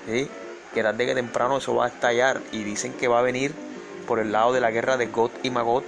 [0.06, 3.52] que tarde que temprano eso va a estallar y dicen que va a venir
[4.06, 5.84] por el lado de la guerra de God y Magot,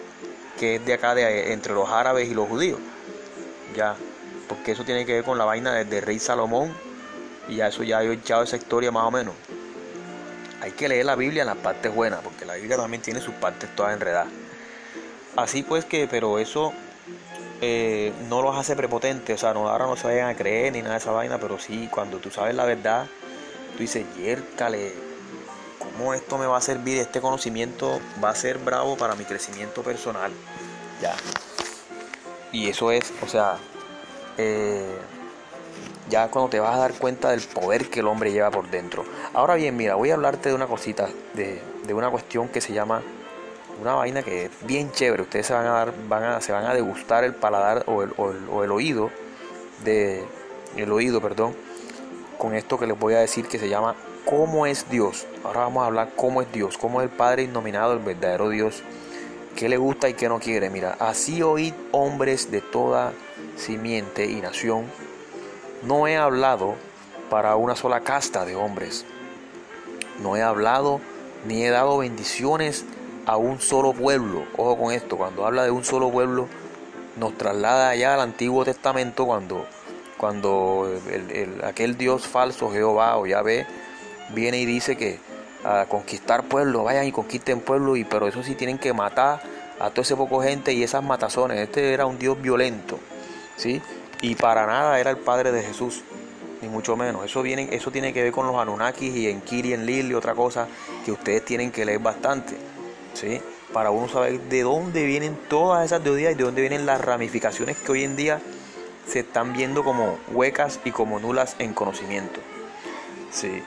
[0.59, 2.81] que es de acá de, entre los árabes y los judíos.
[3.77, 3.95] Ya,
[4.49, 6.73] porque eso tiene que ver con la vaina del rey Salomón
[7.49, 9.35] y ya eso ya he echado esa historia más o menos
[10.61, 13.35] hay que leer la Biblia en las partes buenas, porque la Biblia también tiene sus
[13.35, 14.29] partes todas enredadas.
[15.37, 16.73] Así pues que, pero eso
[17.61, 20.83] eh, no los hace prepotentes, o sea, no, ahora no se vayan a creer ni
[20.83, 23.07] nada de esa vaina, pero sí, cuando tú sabes la verdad,
[23.77, 24.93] tú dices, yércale,
[25.79, 26.99] ¿cómo esto me va a servir?
[26.99, 30.33] Este conocimiento va a ser bravo para mi crecimiento personal.
[31.01, 31.15] Ya.
[32.51, 33.59] Y eso es, o sea,
[34.39, 34.97] eh,
[36.09, 39.05] ya cuando te vas a dar cuenta del poder que el hombre lleva por dentro.
[39.35, 41.61] Ahora bien, mira, voy a hablarte de una cosita, de,
[41.93, 43.03] una cuestión que se llama
[43.81, 45.23] una vaina que es bien chévere.
[45.23, 48.71] Ustedes se van a dar, van a, se van a degustar el paladar o el,
[48.71, 49.11] oído
[49.85, 50.25] de
[50.77, 51.55] el oído, perdón,
[52.37, 53.95] con esto que les voy a decir que se llama
[54.25, 55.27] ¿Cómo es Dios?
[55.45, 58.83] Ahora vamos a hablar cómo es Dios, cómo es el Padre innominado, el verdadero Dios,
[59.57, 60.69] qué le gusta y qué no quiere.
[60.69, 63.13] Mira, así oíd hombres de toda
[63.57, 64.85] simiente y nación
[65.83, 66.75] no he hablado
[67.31, 69.05] para una sola casta de hombres.
[70.23, 71.01] No he hablado
[71.47, 72.85] ni he dado bendiciones
[73.27, 74.45] a un solo pueblo.
[74.57, 76.49] Ojo con esto, cuando habla de un solo pueblo,
[77.17, 79.67] nos traslada ya al Antiguo Testamento cuando,
[80.17, 80.91] cuando
[81.65, 83.67] aquel Dios falso, Jehová o Yahvé,
[84.31, 85.21] viene y dice que
[85.65, 89.41] a conquistar pueblos, vayan y conquisten pueblos, y, pero eso sí tienen que matar
[89.81, 91.59] a todo ese poco gente y esas matazones.
[91.59, 92.99] Este era un Dios violento,
[93.57, 93.83] ¿sí?
[94.21, 96.03] Y para nada era el Padre de Jesús.
[96.61, 97.25] ni mucho menos.
[97.25, 100.15] Eso, viene, eso tiene que ver con los Anunnakis y en Kiri, en Lil y
[100.15, 100.67] otra cosa
[101.05, 102.57] que ustedes tienen que leer bastante.
[103.15, 103.41] ¿sí?
[103.73, 107.77] Para uno saber de dónde vienen todas esas teorías y de dónde vienen las ramificaciones
[107.77, 108.41] que hoy en día
[109.07, 112.41] se están viendo como huecas y como nulas en conocimiento.
[113.31, 113.63] Sí.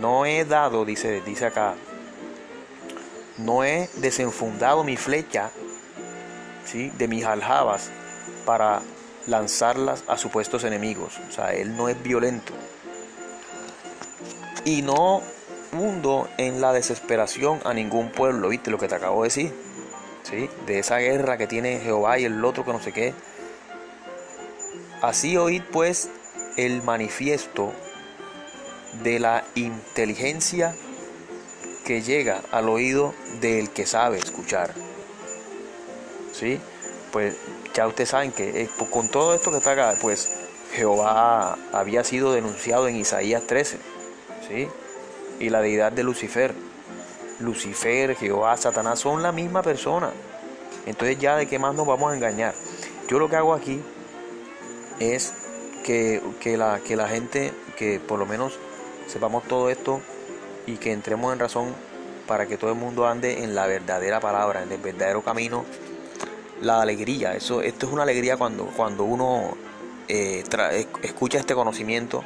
[0.00, 1.74] No he dado, dice, dice acá,
[3.38, 5.50] no he desenfundado mi flecha
[6.64, 6.90] ¿sí?
[6.98, 7.90] de mis aljabas
[8.44, 8.82] para
[9.28, 11.18] lanzarlas a supuestos enemigos.
[11.28, 12.52] O sea, él no es violento.
[14.64, 15.22] Y no
[15.72, 19.54] hundo en la desesperación a ningún pueblo, ¿viste lo que te acabo de decir?
[20.22, 20.50] ¿Sí?
[20.66, 23.14] De esa guerra que tiene Jehová y el otro que no sé qué.
[25.00, 26.10] Así oíd pues
[26.56, 27.72] el manifiesto
[29.02, 30.74] de la inteligencia
[31.84, 34.74] que llega al oído del que sabe escuchar.
[36.32, 36.60] ¿Sí?
[37.12, 37.36] Pues
[37.78, 40.36] ya ustedes saben que eh, con todo esto que está acá, pues
[40.74, 43.78] Jehová había sido denunciado en Isaías 13,
[44.48, 44.68] ¿sí?
[45.38, 46.54] Y la deidad de Lucifer.
[47.38, 50.10] Lucifer, Jehová, Satanás son la misma persona.
[50.86, 52.52] Entonces ya de qué más nos vamos a engañar.
[53.08, 53.80] Yo lo que hago aquí
[54.98, 55.32] es
[55.84, 56.20] que,
[56.56, 58.58] la, que la gente, que por lo menos
[59.06, 60.00] sepamos todo esto
[60.66, 61.72] y que entremos en razón
[62.26, 65.64] para que todo el mundo ande en la verdadera palabra, en el verdadero camino,
[66.62, 67.34] la alegría.
[67.34, 69.56] Eso, esto es una alegría cuando, cuando uno
[70.08, 70.44] eh,
[71.02, 72.24] escucha este conocimiento,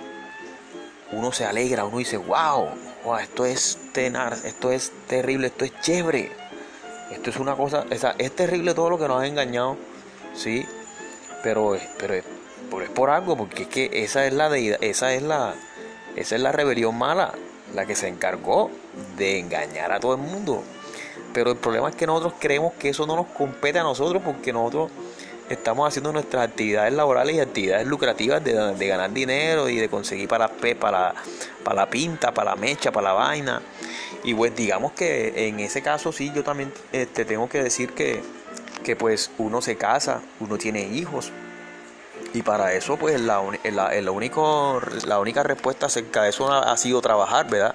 [1.12, 2.68] uno se alegra, uno dice, wow,
[3.04, 6.32] wow esto es tenar, esto es terrible, esto es chévere.
[7.10, 9.76] Esto es una cosa, es terrible todo lo que nos ha engañado,
[10.34, 10.64] sí,
[11.42, 12.24] pero, pero,
[12.70, 15.54] pero es por algo, porque es que esa es la deidad, esa es la,
[16.16, 17.34] esa es la rebelión mala,
[17.74, 18.70] la que se encargó
[19.18, 20.64] de engañar a todo el mundo.
[21.32, 24.52] Pero el problema es que nosotros creemos que eso no nos compete a nosotros porque
[24.52, 24.90] nosotros
[25.48, 30.48] estamos haciendo nuestras actividades laborales y actividades lucrativas de, ganar dinero y de conseguir para,
[30.48, 31.14] para,
[31.64, 33.62] para la pinta, para la mecha, para la vaina.
[34.24, 37.92] Y pues digamos que en ese caso sí, yo también te este, tengo que decir
[37.92, 38.22] que,
[38.84, 41.32] que pues uno se casa, uno tiene hijos,
[42.34, 47.02] y para eso, pues la, la, único, la única respuesta acerca de eso ha, sido
[47.02, 47.74] trabajar, ¿verdad?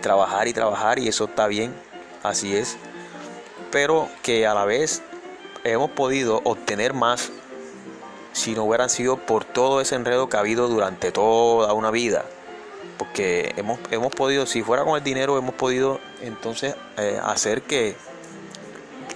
[0.00, 1.74] Trabajar y trabajar y eso está bien,
[2.22, 2.76] así es.
[3.70, 5.02] Pero que a la vez
[5.64, 7.30] hemos podido obtener más
[8.32, 12.24] si no hubieran sido por todo ese enredo que ha habido durante toda una vida.
[12.98, 17.96] Porque hemos, hemos podido, si fuera con el dinero, hemos podido entonces eh, hacer que,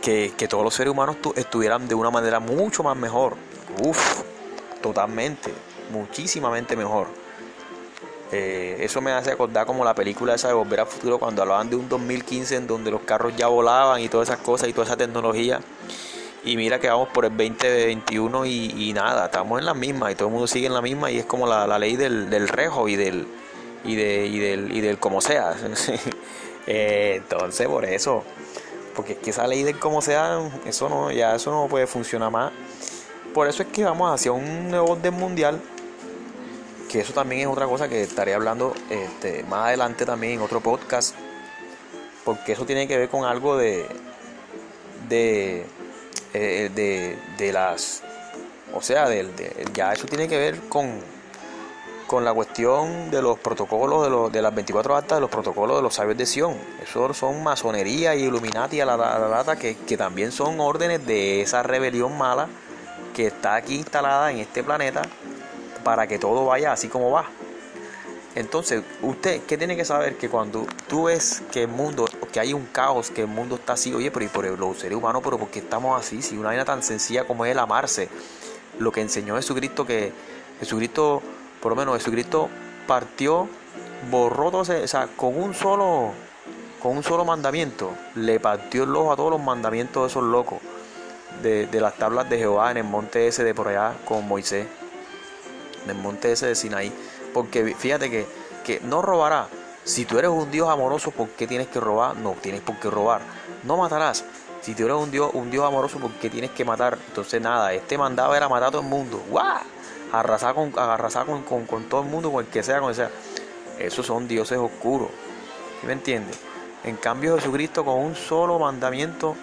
[0.03, 3.37] que, que, todos los seres humanos estuvieran de una manera mucho más mejor.
[3.83, 4.23] Uf,
[4.83, 5.53] totalmente,
[5.93, 7.07] muchísimamente mejor.
[8.33, 11.71] Eh, eso me hace acordar como la película esa de Volver al Futuro cuando hablaban
[11.71, 14.87] de un 2015 en donde los carros ya volaban y todas esas cosas y toda
[14.87, 15.61] esa tecnología.
[16.45, 20.29] Y mira que vamos por el 2021 y, nada, estamos en la misma y todo
[20.29, 22.97] el mundo sigue en la misma y es como la, ley del, del, rejo y
[22.97, 23.27] del,
[23.85, 25.55] y, de, y, del, y del como sea.
[26.69, 28.25] Eh, entonces por eso,
[28.97, 32.33] porque es que esa ley del como sea, eso no, ya eso no puede funcionar
[32.33, 32.51] más
[33.37, 35.61] por eso es que vamos hacia un nuevo orden mundial,
[36.87, 40.61] que eso también es otra cosa que estaré hablando este, más adelante también en otro
[40.61, 41.15] podcast,
[42.25, 43.87] porque eso tiene que ver con algo de,
[45.09, 45.67] de,
[46.35, 48.03] eh, de, las,
[48.75, 49.29] o sea, de,
[49.73, 51.01] ya eso tiene que ver con,
[52.07, 55.77] con la cuestión de los protocolos de, los, de las 24 actas de los protocolos
[55.77, 56.57] de los sabios de Sion.
[56.83, 61.63] Eso son masonería y Illuminati a la, data que, que también son órdenes de esa
[61.63, 62.49] rebelión mala
[63.15, 65.03] que está aquí instalada en este planeta
[65.87, 67.27] para que todo vaya así como va.
[68.35, 70.17] Entonces, usted, ¿qué tiene que saber?
[70.17, 73.75] Que cuando tú ves que el mundo, que hay un caos, que el mundo está
[73.75, 76.23] así, oye, pero y por los seres humanos, pero ¿por qué estamos así?
[76.23, 78.09] Si una vaina tan sencilla como es el amarse,
[78.81, 80.13] lo que enseñó Jesucristo, que
[80.59, 81.23] Jesucristo,
[81.63, 82.49] por lo menos Jesucristo
[82.89, 83.49] partió,
[84.11, 86.11] borró todo ese, o sea, con un solo,
[86.83, 90.59] con un solo mandamiento, le partió el ojo a todos los mandamientos de esos locos
[91.45, 94.67] de, las tablas de Jehová en el monte ese de por allá con Moisés,
[95.87, 96.93] en el monte ese de Sinaí.
[97.33, 98.27] Porque fíjate que,
[98.65, 99.49] que no robará.
[99.85, 102.17] Si tú eres un Dios amoroso, ¿por qué tienes que robar?
[102.17, 103.21] No tienes por qué robar.
[103.63, 104.25] No matarás.
[104.63, 106.99] Si tú eres un Dios, un Dios amoroso, ¿por qué tienes que matar?
[107.07, 109.23] Entonces nada, este mandado era matar a todo el mundo.
[109.31, 109.61] ¡Guau!
[110.13, 113.11] Arrasar con, arrasar con, con, todo el mundo, con el que sea, con el sea.
[113.79, 115.11] Esos son dioses oscuros.
[115.81, 116.39] ¿Sí me entiendes?
[116.83, 119.37] En cambio Jesucristo con un solo mandamiento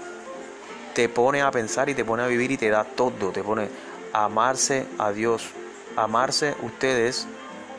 [0.93, 3.69] te pone a pensar y te pone a vivir y te da todo, te pone
[4.13, 5.49] a amarse a Dios,
[5.95, 7.27] amarse ustedes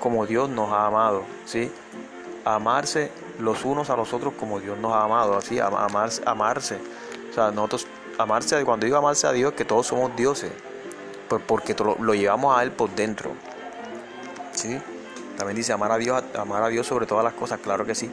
[0.01, 1.71] como Dios nos ha amado, ¿sí?
[2.45, 6.79] Amarse los unos a los otros como Dios nos ha amado, así, amarse, amarse.
[7.31, 7.87] O sea, nosotros,
[8.19, 10.53] amarse, cuando digo amarse a Dios, que todos somos dioses,
[11.47, 13.33] porque lo, lo llevamos a Él por dentro,
[14.53, 14.81] ¿sí?
[15.37, 18.11] También dice amar a Dios, amar a Dios sobre todas las cosas, claro que sí.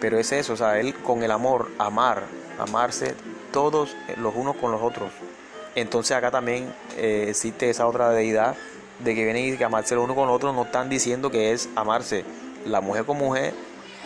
[0.00, 2.22] Pero es eso, o sea, Él con el amor, amar,
[2.58, 3.14] amarse
[3.52, 5.10] todos los unos con los otros.
[5.74, 8.56] Entonces acá también eh, existe esa otra deidad
[9.04, 11.68] de que viene y amarse el uno con el otro, no están diciendo que es
[11.76, 12.24] amarse
[12.66, 13.54] la mujer con mujer,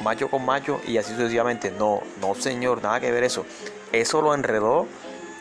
[0.03, 1.71] macho con macho y así sucesivamente.
[1.71, 3.45] No, no señor, nada que ver eso.
[3.93, 4.87] Eso lo enredó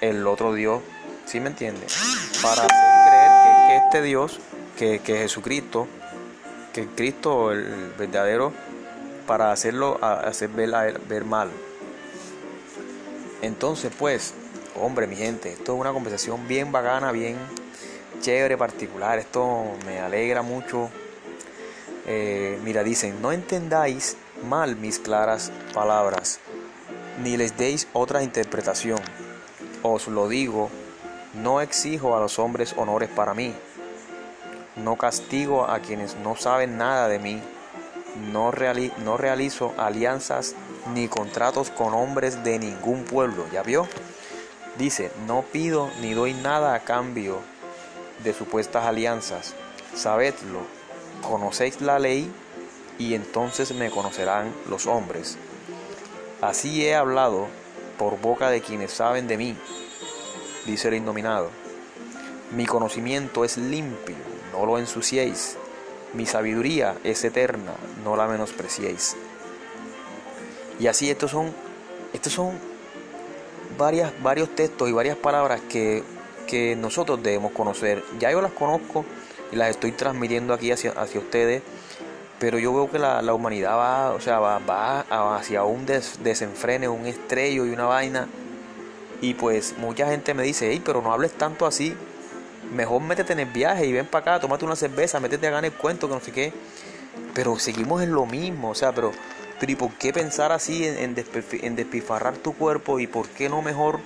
[0.02, 0.82] el otro Dios,
[1.26, 1.86] ¿sí me entiende?
[2.42, 2.70] Para hacer
[3.08, 3.32] creer
[3.68, 4.40] que, este Dios,
[4.78, 5.88] que, que, Jesucristo,
[6.74, 8.54] que Cristo, el verdadero,
[9.26, 11.50] para hacerlo, hacer ver, ver mal.
[13.42, 14.34] Entonces, pues,
[14.80, 17.38] hombre, mi gente, esto es una conversación bien bacana, bien
[18.22, 19.20] chévere, particular.
[19.20, 20.90] Esto me alegra mucho.
[22.08, 26.40] Eh, mira, dicen, no entendáis mal mis claras palabras,
[27.24, 29.00] ni les deis otra interpretación.
[29.82, 30.70] Os lo digo,
[31.34, 33.54] no exijo a los hombres honores para mí.
[34.76, 37.42] No castigo a quienes no saben nada de mí.
[38.32, 38.52] No,
[39.04, 40.56] no realizo alianzas
[40.94, 43.46] ni contratos con hombres de ningún pueblo.
[43.52, 43.88] ¿Ya vio?
[44.78, 47.40] Dice, no pido ni doy nada a cambio
[48.26, 49.54] de supuestas alianzas.
[49.96, 50.60] Sabedlo,
[51.22, 52.30] conocéis la ley
[53.00, 55.38] y entonces me conocerán los hombres.
[56.42, 57.48] Así he hablado
[57.98, 59.56] por boca de quienes saben de mí,
[60.66, 61.50] dice el indominado.
[62.52, 64.16] Mi conocimiento es limpio,
[64.52, 65.58] no lo ensuciéis.
[66.14, 69.16] Mi sabiduría es eterna, no la menospreciéis.
[70.80, 71.54] Y así estos son,
[72.14, 72.58] estos son
[73.78, 76.04] varias, varios textos y varias palabras que,
[76.78, 78.04] nosotros debemos conocer.
[78.20, 79.06] Ya yo las conozco
[79.52, 81.62] y las estoy transmitiendo aquí hacia, hacia ustedes,
[82.40, 85.02] pero yo veo que la, humanidad va, o sea, va, va
[85.38, 88.28] hacia un desenfrene, un estrello y una vaina.
[89.22, 91.96] Y pues mucha gente me dice, hey, pero no hables tanto así.
[92.74, 95.66] Mejor métete en el viaje y ven para acá, tómate una cerveza, métete a ganar
[95.66, 96.54] el cuento, que no sé qué.
[97.34, 99.12] Pero seguimos en lo mismo, o sea, pero
[99.60, 103.00] pero ¿y por qué pensar así en, en, despifarrar tu cuerpo?
[103.00, 104.00] ¿Y por qué no mejor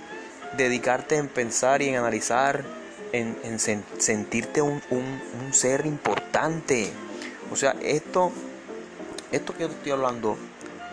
[0.57, 2.63] dedicarte en pensar y en analizar,
[3.11, 4.81] en, sentirte un,
[5.51, 6.91] ser importante?
[7.51, 8.31] O sea, esto,
[9.31, 10.37] esto que yo estoy hablando,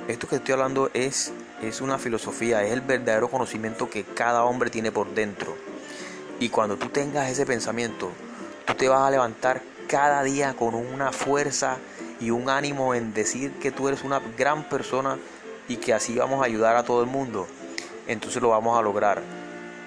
[0.09, 4.71] esto que estoy hablando es, es una filosofía, es el verdadero conocimiento que cada hombre
[4.71, 5.57] tiene por dentro.
[6.39, 8.11] Y cuando tú tengas ese pensamiento,
[8.67, 11.79] tú te vas a levantar cada día con una fuerza
[12.21, 15.19] y un ánimo en decir que tú eres una gran persona
[15.69, 17.47] y que así vamos a ayudar a todo el mundo,
[18.07, 19.23] entonces lo vamos a lograr.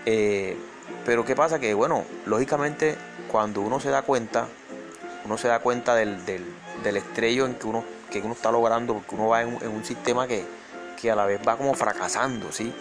[0.05, 0.57] Eh,
[1.05, 1.59] pero ¿qué pasa?
[1.59, 2.97] Que bueno, lógicamente
[3.31, 4.47] cuando uno se da cuenta,
[5.25, 9.15] uno se da cuenta del, del, estrello en que uno, que uno está logrando, porque
[9.15, 10.43] uno va en, un sistema que,
[10.99, 12.73] que, a la vez va como fracasando, ¿sí?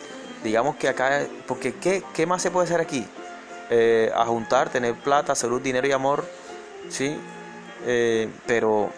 [0.42, 3.06] Digamos que acá, porque ¿qué, qué más se puede hacer aquí?
[3.70, 6.24] Eh, a juntar, tener plata, salud, dinero y amor,
[6.88, 7.18] ¿sí?
[7.86, 8.90] Eh, pero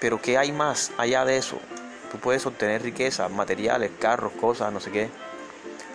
[0.00, 1.58] pero ¿qué hay más allá de eso?
[2.10, 5.08] Tú puedes obtener riqueza, materiales, carros, cosas, no sé qué.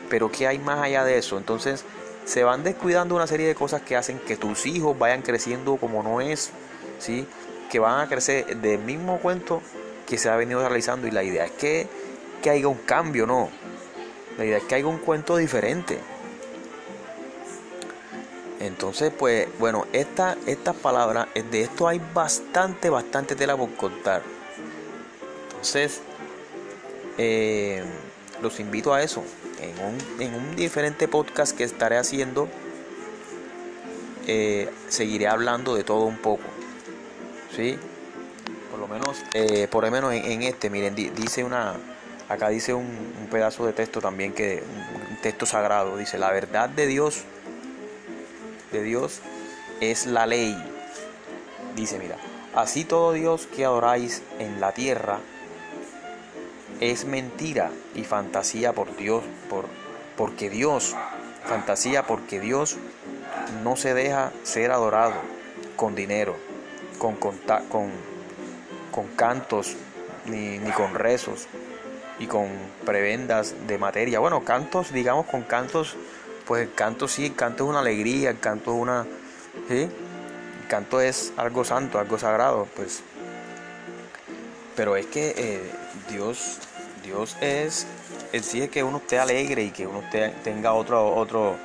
[0.10, 1.38] Pero ¿qué hay más allá de eso?
[1.38, 1.86] Entonces
[2.26, 6.04] se van descuidando una serie de cosas que hacen que tus hijos vayan creciendo como
[6.04, 6.52] no es,
[7.00, 7.28] ¿sí?
[7.70, 9.62] Que van a crecer del mismo cuento
[10.08, 11.08] que se ha venido realizando.
[11.08, 11.88] Y la idea es que,
[12.42, 13.50] que haya un cambio, ¿no?
[14.38, 16.00] La idea es que haya un cuento diferente.
[18.60, 24.22] Entonces, pues, bueno, esta, estas palabras, de esto hay bastante, bastante tela por contar.
[25.50, 26.02] Entonces,
[27.18, 27.84] eh,
[28.42, 29.24] los invito a eso.
[30.20, 32.50] En un, diferente podcast que estaré haciendo,
[34.28, 36.44] eh, seguiré hablando de todo un poco.
[37.56, 37.78] ¿Sí?
[38.72, 41.76] Por lo menos, eh, por lo menos en, este, miren, dice una,
[42.30, 44.64] acá dice un, un, pedazo de texto también que,
[45.10, 47.24] un texto sagrado, dice, la verdad de Dios
[48.74, 49.22] de Dios
[49.80, 50.58] es la ley.
[51.76, 52.18] Dice, mira,
[52.54, 55.20] así todo Dios que adoráis en la tierra
[56.80, 59.66] es mentira y fantasía por Dios, por,
[60.18, 60.96] porque Dios,
[61.46, 62.78] fantasía porque Dios
[63.64, 65.16] no se deja ser adorado
[65.76, 66.36] con dinero,
[66.98, 67.38] con, con,
[68.92, 69.76] con, cantos,
[70.26, 71.48] ni, ni con rezos
[72.20, 72.48] y con
[72.86, 74.20] prebendas de materia.
[74.20, 75.98] Bueno, cantos, digamos, con cantos
[76.46, 79.06] pues el canto sí, el canto es una alegría, el canto es una...
[79.70, 79.90] ¿sí?
[80.62, 83.02] El canto es algo santo, algo sagrado, pues.
[84.76, 85.72] Pero es que eh,
[86.10, 86.60] Dios,
[87.04, 87.88] Dios es,
[88.32, 90.04] exige que uno esté alegre y que uno
[90.44, 91.56] tenga otro, otro,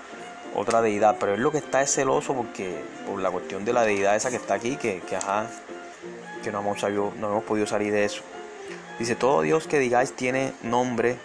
[0.55, 3.85] otra deidad, pero es lo que está es celoso porque por la cuestión de la
[3.85, 5.49] deidad esa que está aquí, que, que ajá,
[6.43, 8.23] que no hemos, sabido, no hemos podido salir de eso.
[8.99, 11.17] Dice, todo Dios que digáis tiene nombre,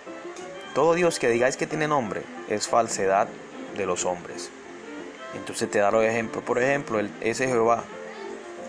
[0.74, 3.28] todo Dios que digáis que tiene nombre es falsedad
[3.78, 4.50] de los hombres.
[5.36, 6.44] Entonces te da los ejemplos.
[6.44, 7.84] Por ejemplo, ese Jehová,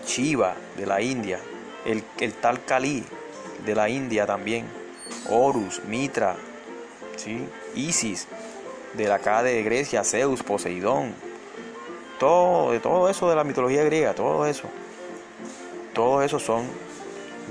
[0.05, 1.39] Shiva de la India,
[1.85, 3.03] el, el tal Kali
[3.65, 4.65] de la India también,
[5.29, 6.35] Horus, Mitra,
[7.15, 7.47] ¿sí?
[7.75, 8.27] Isis,
[8.93, 11.13] de la acá de Grecia, Zeus, Poseidón,
[12.19, 14.69] todo, todo eso de la mitología griega, todo eso,
[15.93, 16.65] todo eso son,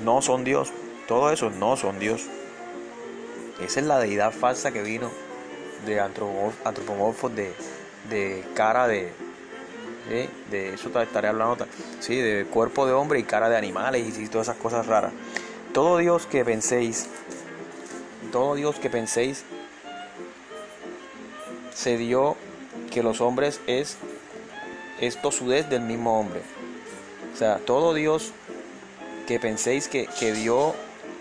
[0.05, 0.73] no son Dios,
[1.07, 2.27] todo eso no son Dios.
[3.61, 5.11] Esa es la deidad falsa que vino
[5.87, 7.53] de antropomorfos de,
[8.11, 9.13] de cara de,
[10.51, 11.67] de eso estaré hablando,
[12.01, 15.13] sí, de cuerpo de hombre y cara de animales y todas esas cosas raras.
[15.75, 17.09] Todo Dios que penséis,
[18.33, 19.45] todo Dios que penséis,
[21.75, 22.37] se dio
[22.91, 23.99] que los hombres es,
[25.01, 26.41] es tosudez del mismo hombre.
[27.35, 28.33] O sea, todo Dios
[29.27, 30.75] que penséis que, que dio,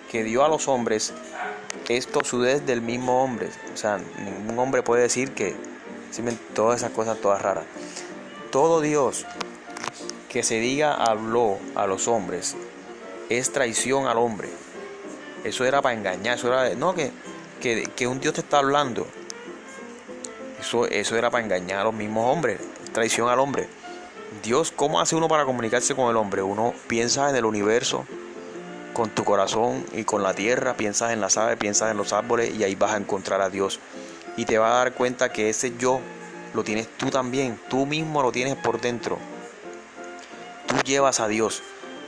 [0.10, 1.14] que dio a los hombres
[1.89, 3.49] es tosudez del mismo hombre.
[3.74, 5.56] O sea, ningún hombre puede decir que,
[6.54, 7.66] todas esas cosas todas raras
[8.54, 9.26] todo Dios
[10.30, 12.56] que se diga habló a los hombres
[13.30, 14.49] es traición al hombre.
[15.43, 17.11] Eso era para engañar, eso era, no, que,
[17.61, 19.07] que, un Dios te está hablando.
[20.59, 22.59] Eso, eso era para engañar a los mismos hombres,
[22.93, 23.67] traición al hombre.
[24.41, 26.41] Dios, ¿cómo hace uno para comunicarse con el hombre?
[26.41, 28.05] Uno piensa en el universo,
[28.93, 32.53] con tu corazón y con la tierra, piensas en las aves, piensas en los árboles
[32.55, 33.80] y ahí vas a encontrar a Dios.
[34.38, 35.99] Y te vas a dar cuenta que ese yo
[36.53, 39.17] lo tienes tú también, tú mismo lo tienes por dentro.
[40.67, 41.61] Tú llevas a Dios.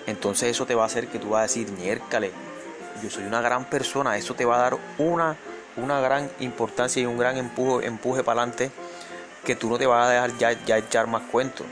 [0.07, 2.31] Entonces eso te va a hacer que tú vas a decir, niércale,
[3.01, 5.35] yo soy una gran persona, eso te va a dar una,
[5.77, 8.71] una gran importancia y un gran empuje, empuje para adelante
[9.43, 11.65] que tú no te vas a dejar ya, ya echar más cuentos.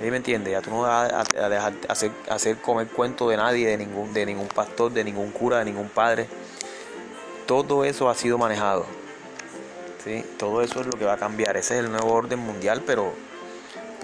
[0.00, 0.52] me entiendes?
[0.52, 4.26] Ya tú no vas a, dejar hacer, hacer comer cuento de nadie, de ningún, de
[4.26, 6.28] ningún pastor, de ningún cura, de ningún padre.
[7.46, 8.86] Todo eso ha sido manejado.
[10.38, 11.56] Todo eso es lo que va a cambiar.
[11.56, 13.14] Ese es el nuevo orden mundial, pero,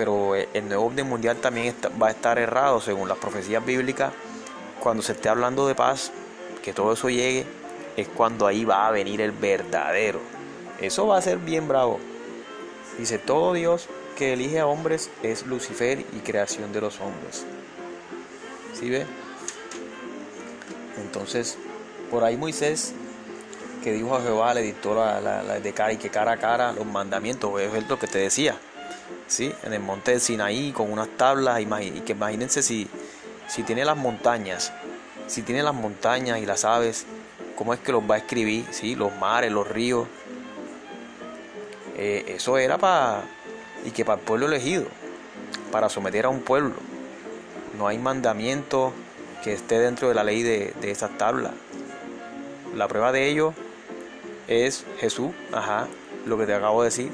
[0.00, 4.14] pero el nuevo orden mundial también va a estar errado según las profecías bíblicas.
[4.82, 6.10] Cuando se esté hablando de paz,
[6.62, 7.44] que todo eso llegue,
[7.98, 10.18] es cuando ahí va a venir el verdadero.
[10.80, 12.00] Eso va a ser bien bravo.
[12.96, 17.44] Dice, todo Dios que elige a hombres es Lucifer y creación de los hombres.
[18.72, 19.04] ¿Sí ve?
[20.96, 21.58] Entonces,
[22.10, 22.94] por ahí Moisés
[23.84, 26.86] que dijo a Jehová, le dictó la, de cara y que cara a cara los
[26.86, 28.58] mandamientos, es lo que te decía,
[29.38, 32.88] en el monte de Sinaí con unas tablas, y que imagínense si,
[33.64, 34.72] tiene las montañas,
[35.28, 37.06] si tiene las montañas y las aves,
[37.54, 38.66] ¿cómo es que los va a escribir?
[38.96, 40.08] Los mares, los ríos.
[41.96, 43.22] Eh, eso era para,
[43.84, 44.86] y que para el pueblo elegido,
[45.70, 46.74] para someter a un pueblo.
[47.78, 48.92] No hay mandamiento
[49.44, 51.52] que esté dentro de la ley de, de esas tablas.
[52.74, 53.54] La prueba de ello
[54.48, 55.86] es Jesús, ajá,
[56.26, 57.10] lo que te acabo de decir,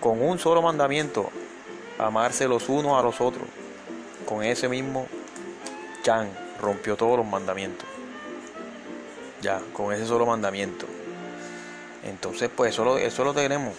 [0.00, 1.30] con un solo mandamiento,
[1.98, 3.46] amarse los unos a los otros.
[4.26, 5.06] Con ese mismo
[6.02, 6.30] Chan
[6.60, 7.88] rompió todos los mandamientos.
[9.42, 10.86] Ya, con ese solo mandamiento.
[12.04, 13.74] Entonces, pues eso lo, eso lo tenemos.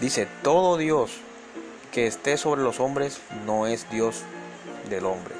[0.00, 1.12] Dice, todo Dios
[1.92, 4.22] que esté sobre los hombres no es Dios
[4.88, 5.34] del hombre.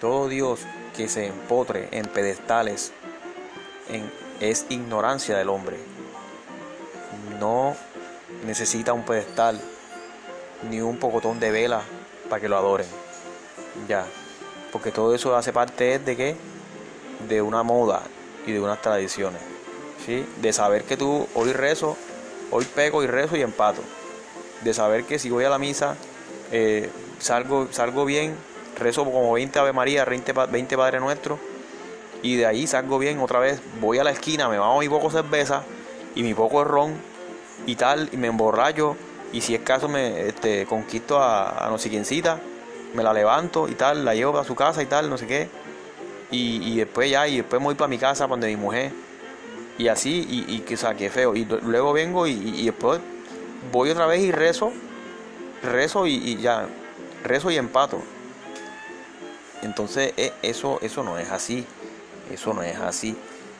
[0.00, 0.60] Todo Dios
[0.96, 2.92] que se empotre en pedestales
[4.40, 5.78] es ignorancia del hombre
[7.38, 7.76] no
[8.46, 9.60] necesita un pedestal
[10.70, 11.82] ni un pocotón de vela
[12.28, 12.86] para que lo adoren.
[13.88, 14.06] Ya,
[14.72, 16.36] porque todo eso hace parte de qué?
[17.28, 18.02] De una moda
[18.46, 19.40] y de unas tradiciones.
[20.04, 20.26] ¿sí?
[20.40, 21.96] De saber que tú hoy rezo,
[22.50, 23.82] hoy pego y rezo y empato.
[24.62, 25.96] De saber que si voy a la misa,
[26.52, 28.36] eh, salgo, salgo bien,
[28.78, 31.38] rezo como 20 Ave María, 20, 20 Padre Nuestro,
[32.22, 35.10] y de ahí salgo bien otra vez, voy a la esquina, me mamo mi poco
[35.10, 35.62] cerveza
[36.14, 36.94] y mi poco ron
[37.66, 38.96] y tal, y me emborracho,
[39.34, 42.38] y si es caso me este, conquisto a, no sé quiéncita,
[42.94, 45.48] me la levanto y tal, la llevo a su casa y tal, no sé qué,
[46.30, 48.92] y, después ya, y después me voy para mi casa, donde mi mujer,
[49.76, 53.00] y así, y, que, o sea, qué feo, y luego vengo y, después
[53.72, 54.72] voy otra vez y rezo,
[55.64, 56.66] rezo y, ya,
[57.24, 58.00] rezo y empato.
[59.62, 61.66] Entonces, e, eso, eso no es así,
[62.32, 63.16] eso no es así.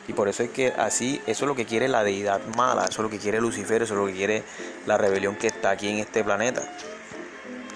[0.07, 3.01] Y por eso es que así, eso es lo que quiere la deidad mala, eso
[3.01, 4.43] es lo que quiere Lucifer, eso es lo que quiere
[4.87, 6.63] la rebelión que está aquí en este planeta.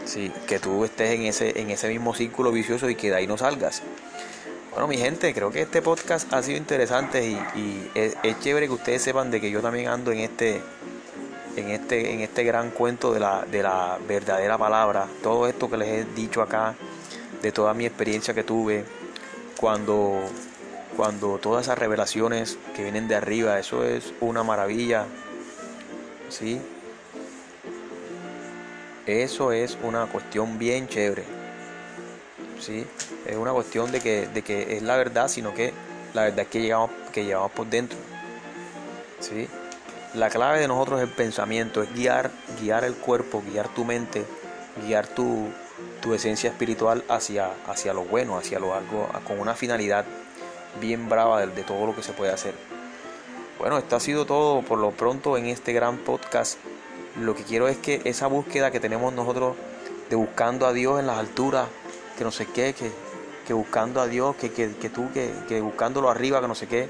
[0.05, 3.27] Sí, que tú estés en ese, en ese mismo círculo vicioso y que de ahí
[3.27, 3.83] no salgas.
[4.71, 9.03] Bueno, mi gente, creo que este podcast ha sido interesante y, es, chévere que ustedes
[9.03, 10.61] sepan de que yo también ando en este,
[11.57, 15.09] en este, en este gran cuento de la, de la verdadera palabra.
[15.23, 16.75] Todo esto que les he dicho acá,
[17.43, 18.85] de toda mi experiencia que tuve
[19.57, 20.21] cuando
[20.99, 25.07] cuando todas esas revelaciones que vienen de arriba, eso es una maravilla.
[26.29, 26.61] ¿Sí?
[29.07, 31.23] Eso es una cuestión bien chévere.
[32.59, 32.85] ¿sí?
[33.27, 35.73] Es una cuestión de que, de que es la verdad, sino que
[36.15, 37.97] la verdad es que llegamos, que llevamos por dentro.
[39.21, 39.47] ¿sí?
[40.15, 44.25] La clave de nosotros es el pensamiento, es guiar, guiar el cuerpo, guiar tu mente,
[44.85, 45.47] guiar tu,
[46.03, 50.05] tu esencia espiritual hacia, hacia lo bueno, hacia lo algo, con una finalidad
[50.81, 52.55] bien brava de, todo lo que se puede hacer.
[53.59, 56.59] Bueno, esto ha sido todo por lo pronto en este gran podcast.
[57.21, 59.57] Lo que quiero es que esa búsqueda que tenemos nosotros
[60.09, 61.67] de buscando a Dios en las alturas,
[62.17, 62.93] que no sé qué, que,
[63.47, 66.67] que buscando a Dios, que, que, que tú, que, que buscándolo arriba, que no sé
[66.69, 66.89] qué,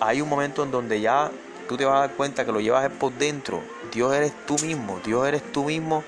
[0.00, 1.30] hay un momento en donde ya
[1.68, 3.60] tú te vas a dar cuenta que lo llevas por dentro.
[3.92, 6.04] Dios eres tú mismo, Dios eres tú mismo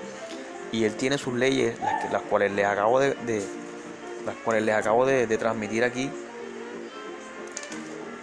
[0.72, 1.76] y Él tiene sus leyes,
[2.12, 3.14] las cuales les acabo de,
[4.24, 6.10] las cuales les acabo de, transmitir aquí.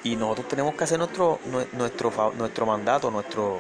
[0.03, 1.39] Y nosotros tenemos que hacer nuestro,
[1.71, 3.59] nuestro, nuestro mandato, nuestro,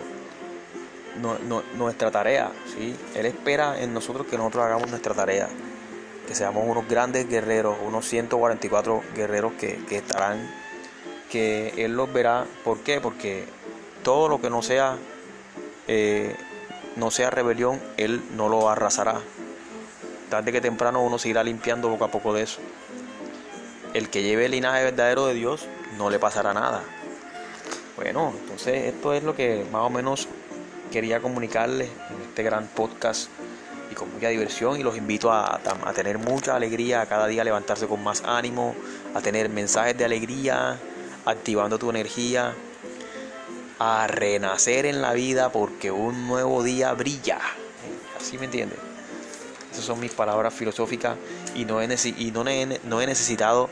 [1.77, 2.51] nuestra tarea.
[2.75, 2.95] ¿sí?
[3.15, 5.47] Él espera en nosotros que nosotros hagamos nuestra tarea.
[6.27, 10.49] Que seamos unos grandes guerreros, unos 144 guerreros que, que estarán,
[11.31, 12.45] que Él los verá.
[12.63, 12.99] ¿Por qué?
[12.99, 13.45] Porque
[14.03, 14.97] todo lo que no sea,
[15.87, 16.35] eh,
[16.97, 19.21] no sea rebelión, Él no lo arrasará.
[20.29, 22.59] Tarde que temprano uno se irá limpiando poco a poco de eso.
[23.93, 25.67] El que lleve el linaje verdadero de Dios
[25.97, 26.83] no le pasará nada.
[27.95, 30.27] Bueno, entonces esto es lo que más o menos
[30.91, 33.29] quería comunicarles en este gran podcast
[33.91, 35.59] y con mucha diversión y los invito a,
[35.93, 38.75] tener mucha alegría, a cada día levantarse con más ánimo,
[39.13, 40.79] a tener mensajes de alegría,
[41.25, 42.53] activando tu energía,
[43.79, 47.39] a renacer en la vida porque un nuevo día brilla.
[48.19, 48.79] ¿Así me entiendes?
[49.71, 51.17] Esas son mis palabras filosóficas
[51.55, 51.87] y no he,
[52.17, 53.69] y no he, no he necesitado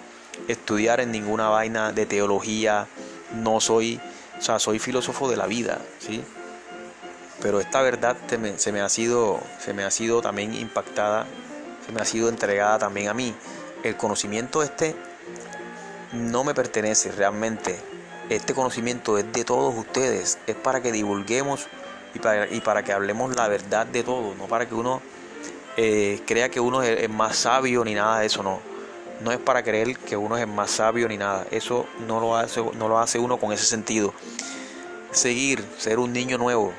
[0.47, 2.87] estudiar en ninguna vaina de teología.
[3.33, 3.99] No soy,
[4.37, 6.23] o sea, soy filósofo de la vida, ¿sí?
[7.41, 8.17] Pero esta verdad
[8.57, 11.25] se me, ha sido, se me ha sido también impactada,
[11.85, 13.33] se me ha sido entregada también a mí.
[13.83, 14.95] El conocimiento este
[16.13, 17.79] no me pertenece realmente,
[18.29, 21.67] este conocimiento es de todos ustedes, es para que divulguemos
[22.13, 25.01] y para, y para que hablemos la verdad de todo, no para que uno
[25.77, 28.59] eh, crea que uno es, más sabio ni nada de eso, no.
[29.23, 32.61] No es para creer que uno es más sabio ni nada, eso no lo hace,
[32.61, 34.13] no lo hace uno con ese sentido.
[35.11, 36.73] Seguir, ser un niño nuevo,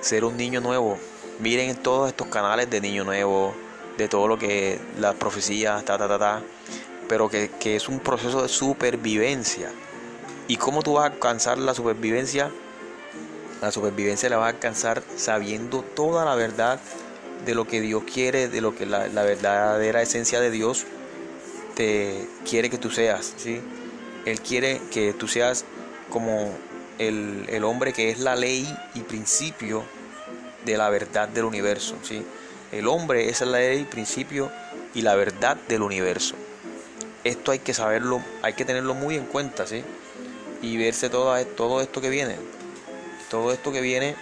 [0.00, 0.98] ser un niño nuevo.
[1.40, 3.54] Miren todos estos canales de niño nuevo,
[3.98, 6.42] de todo lo que las profecías, ta, ta, ta, ta,
[7.08, 9.70] pero que, que es un proceso de supervivencia
[10.46, 12.50] ¿Y cómo tú vas a alcanzar la supervivencia?
[13.62, 16.80] La supervivencia la vas a alcanzar sabiendo toda la verdad
[17.46, 20.86] de lo que Dios quiere, de lo que la, verdadera esencia de Dios
[21.74, 23.34] quiere que tú seas.
[23.36, 23.60] ¿sí?
[24.24, 25.64] Él quiere que tú seas
[26.10, 26.52] como
[26.98, 29.84] el, el, hombre que es la ley y principio
[30.64, 31.96] de la verdad del universo.
[32.02, 32.24] ¿sí?
[32.72, 34.50] El hombre es la ley, principio
[34.94, 36.36] y la verdad del universo.
[37.24, 39.66] Esto hay que saberlo, hay que tenerlo muy en cuenta.
[39.66, 39.82] ¿sí?
[40.64, 42.36] y verse todo esto que viene.
[43.30, 44.16] Todo esto que viene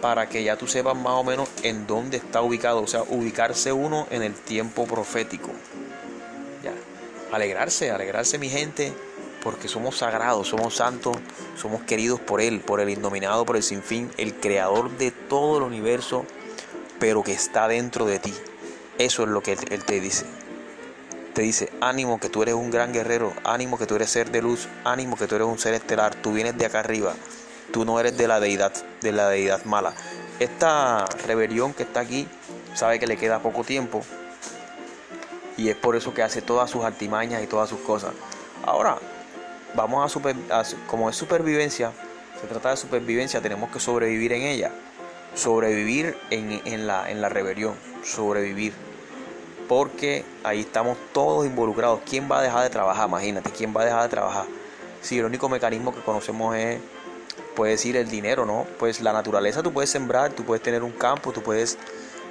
[0.00, 3.72] para que ya tú sepas más o menos en dónde está ubicado, o sea, ubicarse
[3.72, 5.50] uno en el tiempo profético.
[6.62, 6.72] Ya.
[7.32, 8.92] Alegrarse, alegrarse mi gente,
[9.42, 11.16] porque somos sagrados, somos santos,
[11.56, 15.64] somos queridos por Él, por el indominado, por el sinfín, el creador de todo el
[15.64, 16.24] universo,
[16.98, 18.34] pero que está dentro de ti.
[18.98, 20.26] Eso es lo que Él te dice
[21.36, 24.40] te dice, ánimo que tú eres un gran guerrero, ánimo que tú eres ser de
[24.40, 27.12] luz, ánimo que tú eres un ser estelar, tú vienes de acá arriba,
[27.76, 28.72] tú no eres de la deidad,
[29.02, 29.92] de la deidad mala.
[30.40, 32.26] Esta rebelión que está aquí
[32.72, 34.00] sabe que le queda poco tiempo
[35.58, 38.14] y es por eso que hace todas sus artimañas y todas sus cosas.
[38.64, 38.96] Ahora,
[39.74, 41.92] vamos a, como es supervivencia,
[42.40, 44.72] se trata de supervivencia, tenemos que sobrevivir en ella,
[45.34, 48.72] sobrevivir en, en, la, en la rebelión, sobrevivir
[49.68, 52.00] porque ahí estamos todos involucrados.
[52.08, 53.06] ¿Quién va a dejar de trabajar?
[53.06, 54.46] Imagínate, ¿quién va a dejar de trabajar?
[55.02, 56.80] Si el único mecanismo que conocemos es,
[57.56, 58.66] puede decir, el dinero, ¿no?
[58.78, 61.76] Pues la naturaleza tú puedes sembrar, tú puedes tener un campo, tú puedes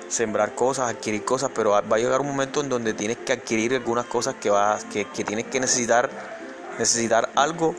[0.08, 3.74] sembrar cosas, adquirir cosas, pero va a llegar un momento en donde tienes que adquirir
[3.74, 6.10] algunas cosas que vas, que, tienes que necesitar,
[6.80, 7.76] necesitar algo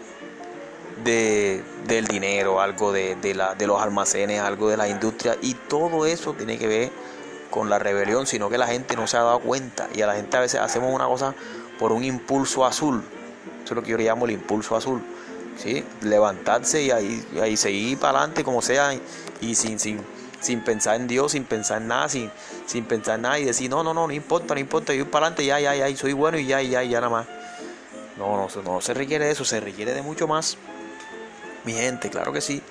[1.03, 5.55] de, del dinero, algo de, de, la, de los almacenes, algo de la industria, y
[5.55, 6.91] todo eso tiene que ver
[7.51, 10.15] con la rebelión, sino que la gente no se ha dado cuenta y a la
[10.15, 11.35] gente a veces hacemos una cosa
[11.79, 13.03] por un impulso azul.
[13.65, 15.03] Eso es lo que yo le llamo el impulso azul.
[16.03, 18.95] Levantarse y ahí, seguir para adelante como sea
[19.41, 20.01] y, sin, sin,
[20.41, 22.31] sin pensar en Dios, sin pensar en nada, sin,
[22.67, 25.27] sin pensar en nada y decir, no, no, no, no importa, no importa, yo para
[25.27, 27.27] adelante, ya, ya, ya, soy bueno y ya, ya, ya nada más.
[28.17, 30.57] No, no, no se requiere de eso, se requiere de mucho más.
[31.65, 32.63] Mi gente, claro que sí.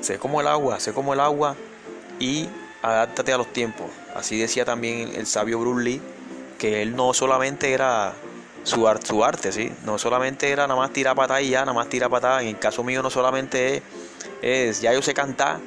[0.00, 1.56] Sé como el agua, sé como el agua
[2.20, 2.48] y
[2.82, 3.86] adáptate a los tiempos.
[4.14, 6.02] Así decía también el sabio Bruce Lee,
[6.58, 8.14] que él no solamente era
[8.64, 9.72] su, su arte, ¿sí?
[9.84, 12.42] no solamente era nada más tirar patada y ya, nada más tirar patada.
[12.42, 13.82] En el caso mío no solamente
[14.42, 15.58] es, ya yo sé cantar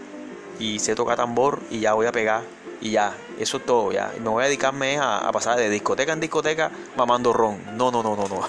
[0.60, 2.44] y sé tocar tambor y ya voy a pegar
[2.82, 4.12] y ya, eso es todo, ya.
[4.20, 7.60] Me voy a dedicarme a, pasar de discoteca en discoteca mamando ron.
[7.78, 8.42] No, no, no, no, no.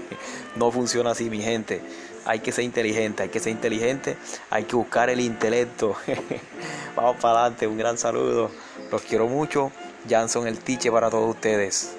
[0.56, 1.80] no funciona así, mi gente.
[2.26, 4.18] Hay que ser inteligente, hay que ser inteligente,
[4.50, 5.96] hay que buscar el intelecto.
[6.96, 8.50] Vamos para adelante, un gran saludo.
[8.92, 9.72] Los quiero mucho.
[10.08, 11.94] Janson el Tiche para todos ustedes.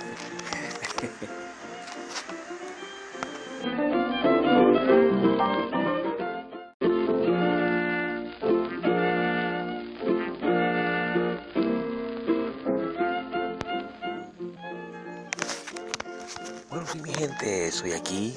[17.20, 18.36] gente, soy aquí,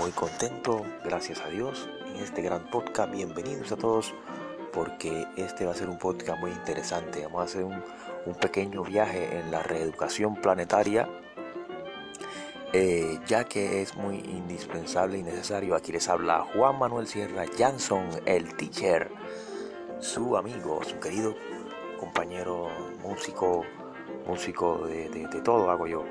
[0.00, 3.10] muy contento, gracias a Dios, en este gran podcast.
[3.10, 4.14] Bienvenidos a todos,
[4.72, 7.22] porque este va a ser un podcast muy interesante.
[7.24, 7.82] Vamos a hacer un,
[8.40, 11.08] pequeño viaje en la reeducación planetaria,
[12.72, 15.74] eh, ya que es muy indispensable y necesario.
[15.74, 19.10] Aquí les habla Juan Manuel Sierra Jansson, el teacher,
[20.00, 21.34] su amigo, su querido
[21.98, 22.68] compañero
[23.02, 23.64] músico,
[24.26, 26.04] músico de todo hago yo.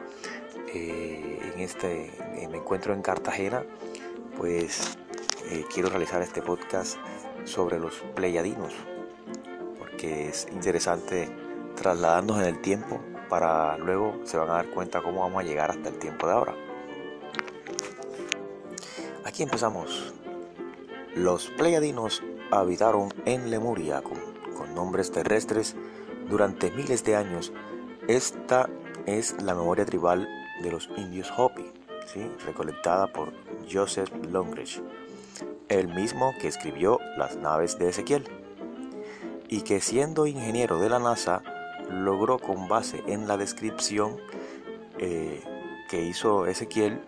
[0.73, 2.11] Eh, en este
[2.49, 3.63] me encuentro en Cartagena,
[4.37, 4.97] pues
[5.49, 6.97] eh, quiero realizar este podcast
[7.43, 8.73] sobre los pleyadinos,
[9.77, 11.29] porque es interesante
[11.75, 13.01] trasladarnos en el tiempo
[13.31, 16.33] para luego se van a dar cuenta cómo vamos a llegar hasta el tiempo de
[16.33, 16.53] ahora.
[19.23, 20.13] Aquí empezamos.
[21.15, 22.21] Los pleyadinos
[22.51, 24.17] habitaron en Lemuria con,
[24.57, 25.77] con nombres terrestres
[26.29, 27.53] durante miles de años.
[28.09, 28.69] Esta
[29.05, 30.27] es la memoria tribal
[30.61, 31.71] de los indios Hopi,
[32.07, 32.29] ¿sí?
[32.45, 33.31] recolectada por
[33.71, 34.81] Joseph Longridge,
[35.69, 38.25] el mismo que escribió las naves de Ezequiel,
[39.47, 41.43] y que siendo ingeniero de la NASA
[41.91, 44.17] logró con base en la descripción
[44.97, 45.43] eh,
[45.89, 47.01] que hizo Ezequiel,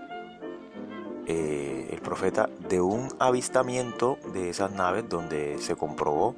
[1.26, 6.36] eh, el profeta, de un avistamiento de esas naves donde se comprobó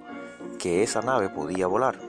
[0.60, 2.00] que esa nave podía volar.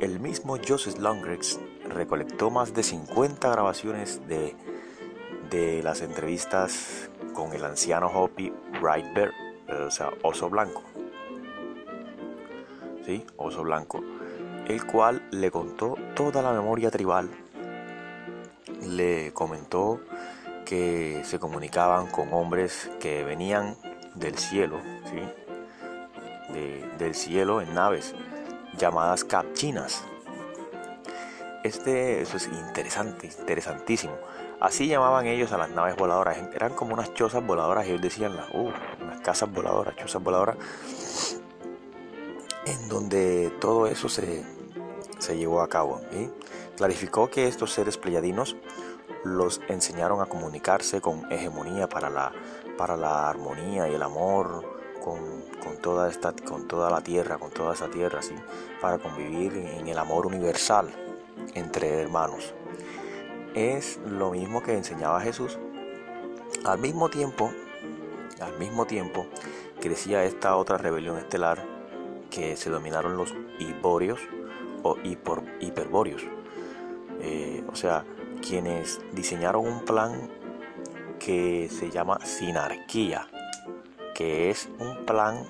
[0.00, 1.58] El mismo Joseph Longridge
[1.88, 4.54] recolectó más de 50 grabaciones de,
[5.50, 9.32] de las entrevistas con el anciano Hopi Bright Bear,
[9.86, 10.82] o sea, Oso Blanco.
[13.06, 13.24] ¿Sí?
[13.36, 14.02] Oso Blanco.
[14.68, 17.30] El cual le contó toda la memoria tribal.
[18.82, 20.00] Le comentó
[20.64, 23.76] que se comunicaban con hombres que venían
[24.14, 25.20] del cielo, ¿sí?
[26.98, 28.14] del cielo en naves
[28.78, 30.02] llamadas capchinas
[31.66, 34.14] este, eso es interesante, interesantísimo.
[34.60, 36.38] Así llamaban ellos a las naves voladoras.
[36.54, 37.86] Eran como unas chozas voladoras.
[37.86, 38.70] Ellos decían, las, uh,
[39.02, 40.56] unas casas voladoras, chozas voladoras.
[42.66, 44.44] En donde todo eso se,
[45.36, 46.00] llevó a cabo.
[46.76, 48.56] Clarificó que estos seres pleyadinos
[49.24, 52.32] los enseñaron a comunicarse con hegemonía para la,
[52.76, 57.74] para la armonía y el amor con, toda esta, con toda la tierra, con toda
[57.74, 58.34] esa tierra, ¿sí?
[58.80, 60.88] para convivir en el amor universal
[61.54, 62.54] entre hermanos.
[63.54, 65.58] Es lo mismo que enseñaba Jesús.
[66.64, 67.52] Al mismo tiempo,
[68.40, 69.26] al mismo tiempo,
[69.80, 71.64] crecía esta otra rebelión estelar
[72.30, 74.20] que se dominaron los hipóreos
[74.82, 76.22] o hiper, hiperbóreos.
[77.20, 78.04] Eh, o sea,
[78.46, 80.28] quienes diseñaron un plan
[81.18, 83.26] que se llama sinarquía,
[84.14, 85.44] que es un plan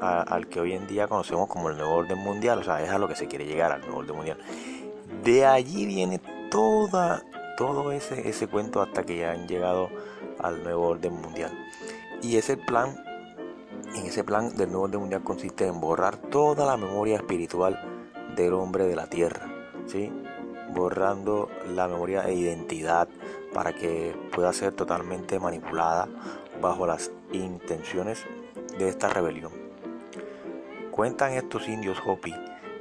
[0.00, 2.98] al que hoy en día conocemos como el nuevo orden mundial, o sea, es a
[2.98, 4.38] lo que se quiere llegar al nuevo orden mundial.
[5.22, 7.22] De allí viene toda,
[7.56, 9.88] todo ese, ese cuento hasta que ya han llegado
[10.40, 11.52] al nuevo orden mundial.
[12.22, 13.02] Y ese plan,
[13.94, 17.93] en ese plan del nuevo orden mundial consiste en borrar toda la memoria espiritual
[18.36, 19.46] del hombre de la tierra,
[19.86, 20.12] ¿sí?
[20.74, 23.08] borrando la memoria e identidad
[23.52, 26.08] para que pueda ser totalmente manipulada
[26.60, 28.24] bajo las intenciones
[28.78, 29.52] de esta rebelión.
[30.90, 32.34] Cuentan estos indios Hopi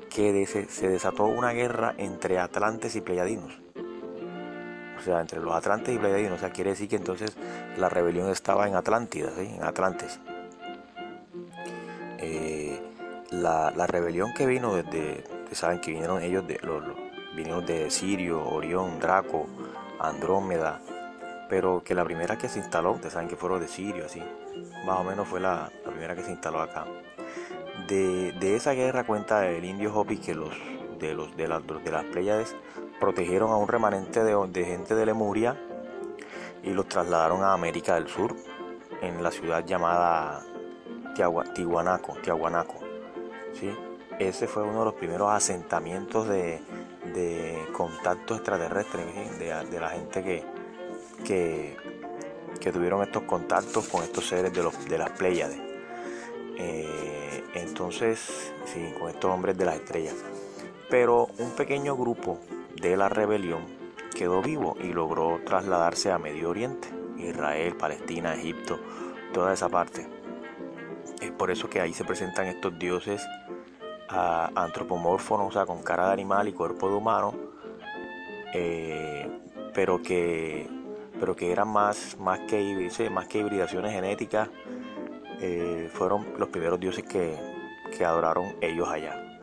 [0.09, 3.59] que se desató una guerra entre atlantes y pleiadinos.
[4.97, 6.33] O sea, entre los atlantes y pleiadinos.
[6.33, 7.35] O sea, quiere decir que entonces
[7.77, 10.19] la rebelión estaba en Atlántida, en Atlantes.
[12.19, 12.79] Eh,
[13.31, 15.23] la, rebelión que vino desde,
[15.55, 16.83] saben que vinieron ellos de los,
[17.35, 19.47] vinieron de Sirio, Orión, Draco,
[19.99, 20.81] Andrómeda,
[21.49, 24.21] pero que la primera que se instaló, ustedes saben que fueron de Sirio, así,
[24.85, 26.85] más o menos fue la primera que se instaló acá.
[27.87, 30.49] De, esa guerra cuenta el indio Hopi que los
[30.99, 32.55] de, los, de, las, de las Pléyades
[32.99, 35.59] protegieron a un remanente de, gente de Lemuria
[36.63, 38.35] y los trasladaron a América del Sur,
[39.01, 40.41] en la ciudad llamada
[41.13, 42.79] Tiahuanaco, Tiahuanaco
[43.53, 43.69] ¿sí?
[44.19, 46.61] Ese fue uno de los primeros asentamientos de,
[47.13, 49.03] de contacto extraterrestre,
[49.39, 51.75] de, la gente que,
[52.59, 55.59] que, tuvieron estos contactos con estos seres de, los, de las Pléyades.
[56.57, 60.15] Eh, entonces, sí, con estos hombres de las estrellas.
[60.89, 62.39] Pero un pequeño grupo
[62.75, 63.65] de la rebelión
[64.15, 66.87] quedó vivo y logró trasladarse a Medio Oriente,
[67.17, 68.79] Israel, Palestina, Egipto,
[69.33, 70.07] toda esa parte.
[71.21, 73.25] Es por eso que ahí se presentan estos dioses
[74.13, 77.33] antropomórfonos, o sea, con cara de animal y cuerpo de humano,
[78.53, 79.29] eh,
[79.73, 80.69] pero que
[81.19, 84.49] pero que eran más, más, que, más que hibridaciones genéticas,
[85.39, 87.37] eh, fueron los primeros dioses que,
[87.95, 89.39] que, adoraron ellos allá,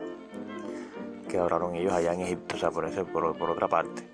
[1.27, 4.07] que adoraron ellos allá en Egipto, o sea, por, ese, por, por otra parte.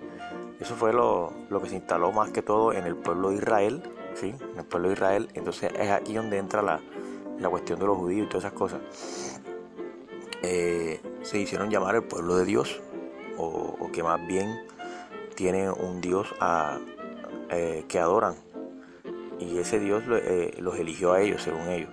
[0.61, 3.83] Eso fue lo, lo, que se instaló más que todo en el pueblo de Israel,
[4.13, 4.33] ¿sí?
[4.53, 6.79] En el pueblo de Israel, entonces es aquí donde entra la,
[7.37, 9.36] la cuestión de los judíos y todas esas cosas.
[10.43, 12.81] Eh, se hicieron llamar el pueblo de Dios,
[13.37, 14.59] o, que más bien
[15.35, 16.79] tiene un Dios a,
[17.49, 18.35] eh, que adoran,
[19.39, 21.89] y ese Dios eh, los eligió a ellos, según ellos,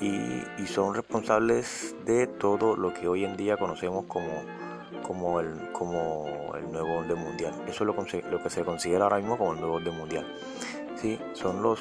[0.00, 4.28] y, son responsables de todo lo que hoy en día conocemos como,
[5.02, 7.54] como, el, como el nuevo orden mundial.
[7.66, 10.26] Eso es lo, lo que se considera ahora mismo como el nuevo orden mundial.
[10.96, 11.80] Sí, son los,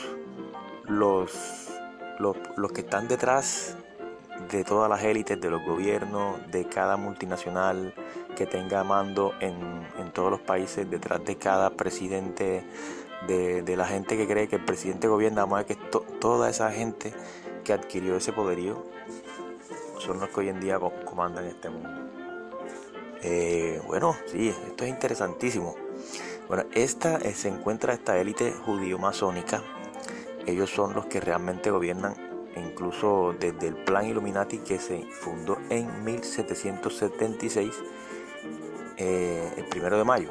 [0.86, 1.70] los,
[2.18, 3.78] los, los que están detrás
[4.52, 7.94] de todas las élites, de los gobiernos, de cada multinacional
[8.36, 9.58] que tenga mando en,
[10.14, 12.64] todos los países, detrás de cada presidente,
[13.28, 17.14] de, la gente que cree que el presidente gobierna más que toda esa gente
[17.64, 18.84] que adquirió ese poderío,
[20.00, 21.90] son los que hoy en día comandan este mundo.
[23.22, 25.76] Eh, bueno, sí, esto es interesantísimo.
[26.48, 29.62] Bueno, esta eh, se encuentra esta élite judío-masónica.
[30.46, 32.27] Ellos son los que realmente gobiernan
[32.60, 37.74] incluso desde el Plan Illuminati que se fundó en 1776,
[38.98, 40.30] eh, el primero de mayo.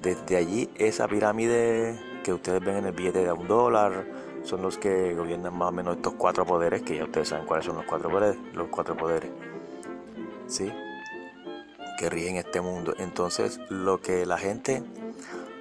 [0.00, 4.04] Desde allí, esa pirámide que ustedes ven en el billete de un dólar
[4.42, 7.66] son los que gobiernan más o menos estos cuatro poderes, que ya ustedes saben cuáles
[7.66, 9.30] son los cuatro poderes, los cuatro poderes.
[10.46, 10.72] ¿Sí?
[12.02, 12.94] que rigen este mundo.
[12.98, 14.82] Entonces, lo que la gente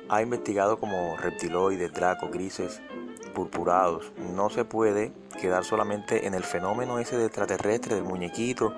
[0.09, 2.81] ha investigado como reptiloides, dracos, grises,
[3.31, 4.11] purpurados.
[4.35, 8.73] No se puede quedar solamente en el fenómeno ese de extraterrestre, del muñequito,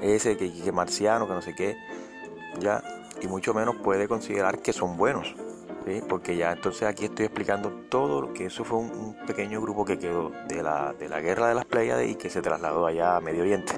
[0.00, 1.76] ese que, que marciano, que no sé qué,
[2.58, 2.82] ya,
[3.20, 5.34] y mucho menos puede considerar que son buenos,
[6.08, 9.98] porque ya entonces aquí estoy explicando todo lo que eso fue un, pequeño grupo que
[9.98, 13.20] quedó de la, de la guerra de las playas y que se trasladó allá a
[13.20, 13.74] Medio Oriente.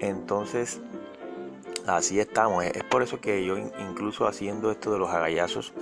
[0.00, 0.80] Entonces,
[1.86, 5.72] así estamos, es por eso que yo incluso haciendo esto de los agallazos,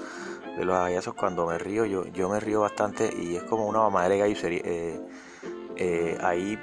[0.57, 3.81] de los agallazos cuando me río, yo, yo me río bastante y es como una
[3.81, 4.49] mamadera de gallo.
[4.49, 5.01] Eh,
[5.77, 6.59] eh, ahí,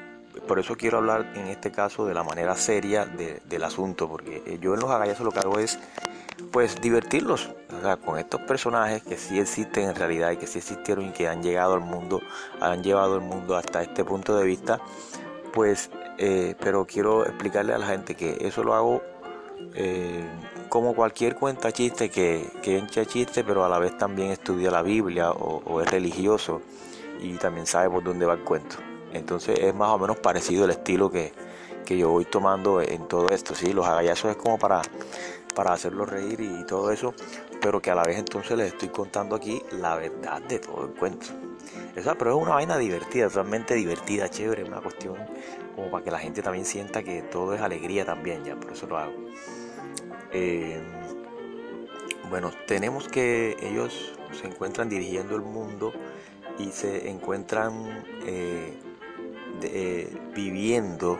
[0.47, 4.59] por eso quiero hablar en este caso de la manera seria del asunto, porque eh,
[4.61, 5.79] yo en los agallazos lo que hago es
[6.51, 10.59] pues divertirlos o sea, con estos personajes que sí existen en realidad y que sí
[10.59, 12.21] existieron y que han llegado al mundo,
[12.59, 14.79] han llevado el mundo hasta este punto de vista,
[15.51, 15.89] pues,
[16.59, 19.01] pero quiero explicarle a la gente que eso lo hago
[20.69, 24.81] como cualquier cuenta chiste que, que encha chiste, pero a la vez también estudia la
[24.81, 26.61] Biblia o, es religioso
[27.19, 28.77] y también sabe por dónde va el cuento.
[29.13, 31.31] Entonces es más o menos parecido el estilo que,
[31.87, 33.55] yo voy tomando en todo esto.
[33.55, 33.71] ¿sí?
[33.71, 34.81] Los agallazos es como para,
[35.55, 37.13] para hacerlos reír y todo eso,
[37.61, 40.91] pero que a la vez entonces les estoy contando aquí la verdad de todo el
[40.91, 41.27] cuento.
[41.95, 45.15] Esa, pero es una vaina divertida, totalmente divertida, chévere, una cuestión
[45.75, 48.85] como para que la gente también sienta que todo es alegría también, ya, por eso
[48.85, 49.13] lo hago.
[50.31, 50.81] Eh,
[52.29, 55.93] bueno, tenemos que ellos se encuentran dirigiendo el mundo
[56.59, 58.77] y se encuentran eh,
[59.61, 61.17] eh, viviendo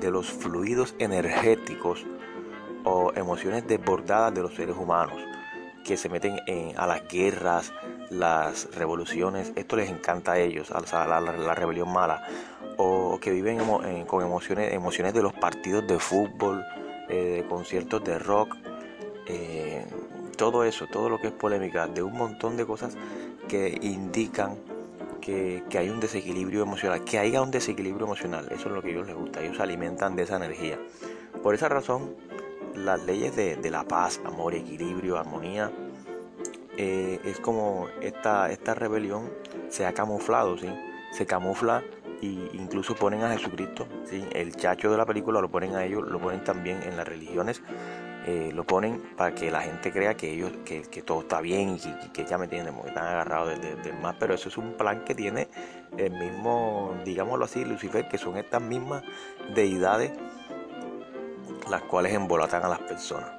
[0.00, 2.06] de los fluidos energéticos
[2.84, 5.20] o emociones desbordadas de los seres humanos
[5.84, 6.38] que se meten
[6.76, 7.72] a las guerras,
[8.10, 12.22] las revoluciones, esto les encanta a ellos, a la, rebelión mala,
[12.76, 13.58] o que viven
[14.06, 16.62] con emociones, emociones de los partidos de fútbol,
[17.08, 18.56] eh, conciertos de rock,
[19.26, 19.84] eh,
[20.36, 22.96] todo eso, todo lo que es polémica, de un montón de cosas
[23.48, 24.56] que indican
[25.20, 28.90] que, hay un desequilibrio emocional, que haya un desequilibrio emocional, eso es lo que a
[28.92, 30.78] ellos les gusta, ellos se alimentan de esa energía.
[31.42, 32.14] Por esa razón,
[32.74, 35.70] las leyes de, la paz, amor, equilibrio, armonía,
[36.76, 39.30] eh, es como esta, esta rebelión
[39.68, 40.68] se ha camuflado, ¿sí?
[41.12, 41.82] se camufla
[42.20, 44.24] y incluso ponen a Jesucristo, ¿sí?
[44.32, 47.62] el chacho de la película lo ponen a ellos, lo ponen también en las religiones,
[48.26, 52.10] eh, lo ponen para que la gente crea que ellos que, todo está bien y
[52.10, 55.14] que, ya me entienden porque están agarrados del, mar pero eso es un plan que
[55.14, 55.48] tiene
[55.96, 59.02] el mismo digámoslo así Lucifer que son estas mismas
[59.54, 60.12] deidades
[61.70, 63.30] las cuales embolatan a las personas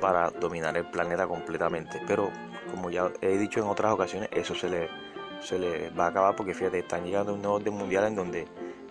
[0.00, 2.30] para dominar el planeta completamente pero
[2.70, 4.88] como ya he dicho en otras ocasiones eso se le
[5.42, 8.46] se le va a acabar porque fíjate están llegando a un orden mundial en donde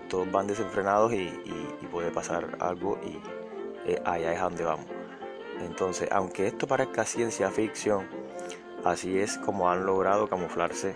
[0.09, 1.29] todos van desenfrenados y,
[1.91, 3.19] puede pasar algo y
[3.89, 4.85] eh, allá es a donde vamos.
[5.59, 8.07] Entonces, aunque esto parezca ciencia ficción,
[8.85, 10.95] así es como han logrado camuflarse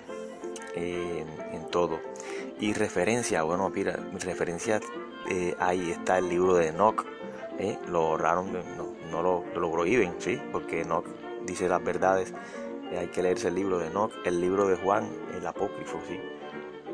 [0.76, 1.28] en,
[1.70, 2.00] todo.
[2.62, 4.80] Y referencia, bueno, mira, referencia,
[5.30, 7.06] eh, ahí está el libro de Enoch.
[7.60, 8.54] Eh, lo ahorraron,
[9.12, 10.42] no, lo, lo, prohíben, ¿sí?
[10.54, 11.06] Porque Enoch
[11.46, 12.34] dice las verdades.
[12.92, 16.20] Hay que leerse el libro de Enoch, el libro de Juan, el apócrifo, ¿sí?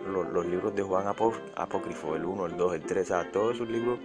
[0.07, 3.99] Los, libros de Juan apócrifo, el 1, el 2, el 3, o todos esos libros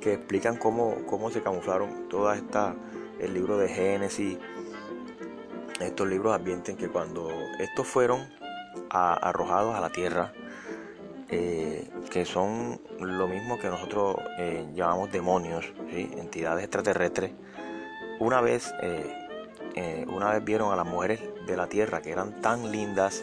[0.00, 2.74] que explican cómo, cómo se camuflaron toda esta,
[3.18, 4.38] el libro de Génesis,
[5.80, 7.28] estos libros advierten que cuando
[7.58, 8.20] estos fueron
[8.90, 10.32] arrojados a la tierra,
[11.28, 17.32] eh, que son lo mismo que nosotros eh, llamamos demonios, entidades extraterrestres,
[18.20, 19.23] una vez, eh,
[20.08, 23.22] una vez vieron a las mujeres de la tierra que eran tan lindas,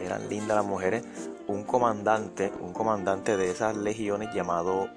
[0.00, 1.04] eran lindas las mujeres,
[1.46, 4.88] un comandante, un comandante de esas legiones llamado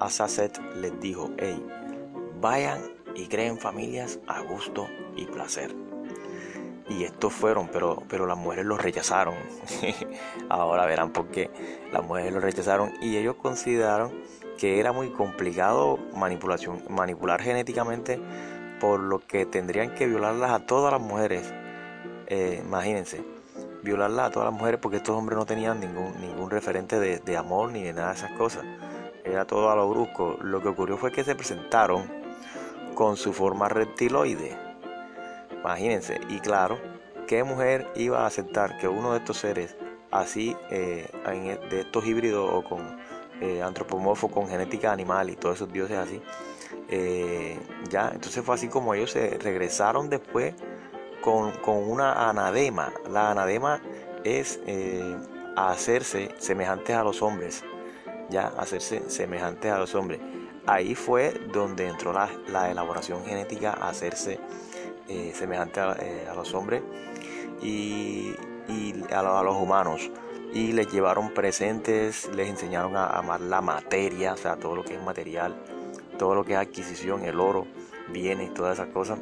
[0.00, 1.64] Asaset les dijo, hey,
[2.40, 2.80] vayan
[3.14, 4.86] y creen familias a gusto
[5.16, 5.74] y placer.
[6.88, 9.34] Y estos fueron, pero, pero las mujeres los rechazaron.
[10.48, 11.50] Ahora verán por qué
[11.92, 14.12] las mujeres los rechazaron y ellos consideraron
[14.56, 18.18] que era muy complicado manipulación, manipular genéticamente,
[18.80, 21.52] por lo que tendrían que violarlas a todas las mujeres.
[22.26, 23.24] Eh, imagínense,
[23.82, 27.36] violarlas a todas las mujeres porque estos hombres no tenían ningún, ningún referente de, de
[27.36, 28.64] amor ni de nada de esas cosas
[29.28, 30.38] era todo a lo brusco.
[30.42, 32.10] Lo que ocurrió fue que se presentaron
[32.94, 34.56] con su forma reptiloide.
[35.52, 36.78] Imagínense, y claro,
[37.26, 39.76] ¿qué mujer iba a aceptar que uno de estos seres
[40.10, 42.98] así, eh, e, de estos híbridos o con
[43.40, 46.22] eh, antropomorfo, con genética animal y todos esos dioses así,
[46.88, 47.58] eh,
[47.88, 50.54] ya, entonces fue así como ellos se regresaron después
[51.20, 52.92] con, con una anadema.
[53.10, 53.80] La anadema
[54.24, 54.60] es
[55.56, 57.64] hacerse semejantes a los hombres
[58.28, 60.20] ya hacerse semejantes a los hombres.
[60.66, 64.38] Ahí fue donde entró la, elaboración genética a hacerse
[65.08, 66.82] eh, semejante eh, a, los hombres
[67.62, 68.34] y,
[69.10, 70.10] a, los humanos.
[70.52, 74.94] Y les llevaron presentes, les enseñaron a amar la materia, o sea, todo lo que
[74.94, 75.56] es material,
[76.18, 77.66] todo lo que es adquisición, el oro,
[78.12, 79.18] bienes, todas esas cosas.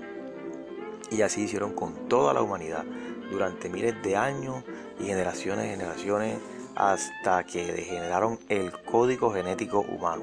[1.10, 2.84] Y así hicieron con toda la humanidad
[3.30, 4.64] durante miles de años
[4.98, 6.38] y generaciones y generaciones
[6.74, 10.22] hasta que degeneraron el código genético humano.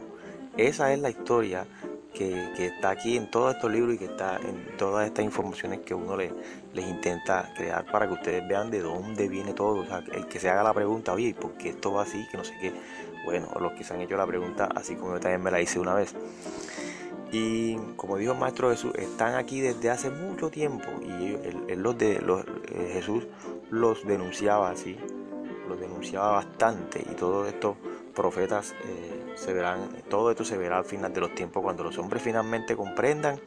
[0.57, 1.65] Esa es la historia
[2.13, 5.93] que, está aquí en todos estos libros y que está en todas estas informaciones que
[5.95, 6.31] uno les,
[6.75, 9.81] intenta crear para que ustedes vean de dónde viene todo.
[9.81, 12.25] O sea, el que se haga la pregunta, oye, ¿por qué esto va así?
[12.29, 12.71] Que no sé qué.
[13.23, 15.79] Bueno, los que se han hecho la pregunta, así como yo también me la hice
[15.79, 16.13] una vez.
[17.31, 20.89] Y como dijo el Maestro Jesús, están aquí desde hace mucho tiempo.
[21.01, 21.37] Y
[21.75, 23.25] los de, los, eh, Jesús
[23.71, 24.97] los denunciaba así
[25.67, 27.77] lo denunciaba bastante y todos estos
[28.13, 31.97] profetas eh, se verán, todo esto se verá al final de los tiempos cuando los
[31.97, 33.39] hombres finalmente comprendan,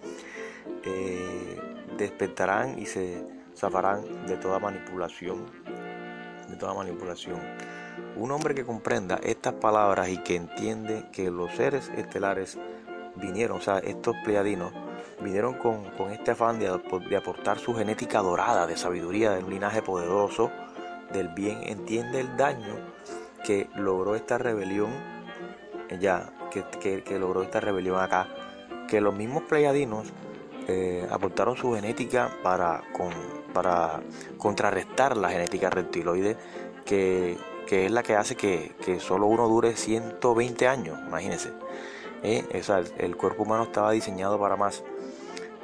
[0.85, 1.61] eh,
[1.97, 3.24] despertarán y se
[3.57, 5.47] zafarán de toda manipulación,
[6.49, 7.41] de toda manipulación.
[8.16, 12.59] Un hombre que comprenda estas palabras y que entiende que los seres estelares
[13.16, 14.72] vinieron, o sea, estos pleiadinos,
[15.20, 16.70] vinieron con, este afán de,
[17.09, 20.51] de aportar su genética dorada de sabiduría, de un linaje poderoso,
[21.12, 22.74] del bien entiende el daño
[23.44, 24.90] que logró esta rebelión,
[26.01, 28.28] ya, que, logró esta rebelión acá,
[28.88, 30.12] que los mismos pleiadinos
[30.68, 33.12] eh, aportaron su genética para, con,
[33.53, 34.01] para
[34.36, 36.36] contrarrestar la genética reptiloide,
[36.84, 37.36] que,
[37.68, 41.52] es la que hace que, que, solo uno dure 120 años, imagínense.
[42.22, 42.44] Eh,
[42.98, 44.82] el cuerpo humano estaba diseñado para más.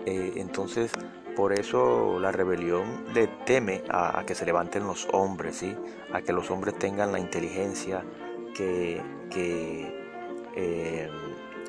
[0.06, 0.92] Eh, entonces,
[1.36, 5.76] por eso la rebelión le teme a, que se levanten los hombres, ¿sí?
[6.12, 8.04] a que los hombres tengan la inteligencia,
[8.54, 9.00] que,
[10.54, 11.10] eh,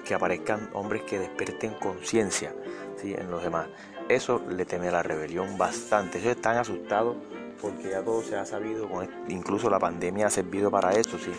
[0.06, 2.54] que, aparezcan hombres que desperten conciencia
[2.98, 3.14] ¿sí?
[3.18, 3.68] en los demás.
[4.10, 6.20] Eso le teme a la rebelión bastante.
[6.20, 7.16] Ellos están asustados
[7.64, 8.90] porque ya todo se ha sabido,
[9.30, 11.32] incluso la pandemia ha servido para eso, ¿sí?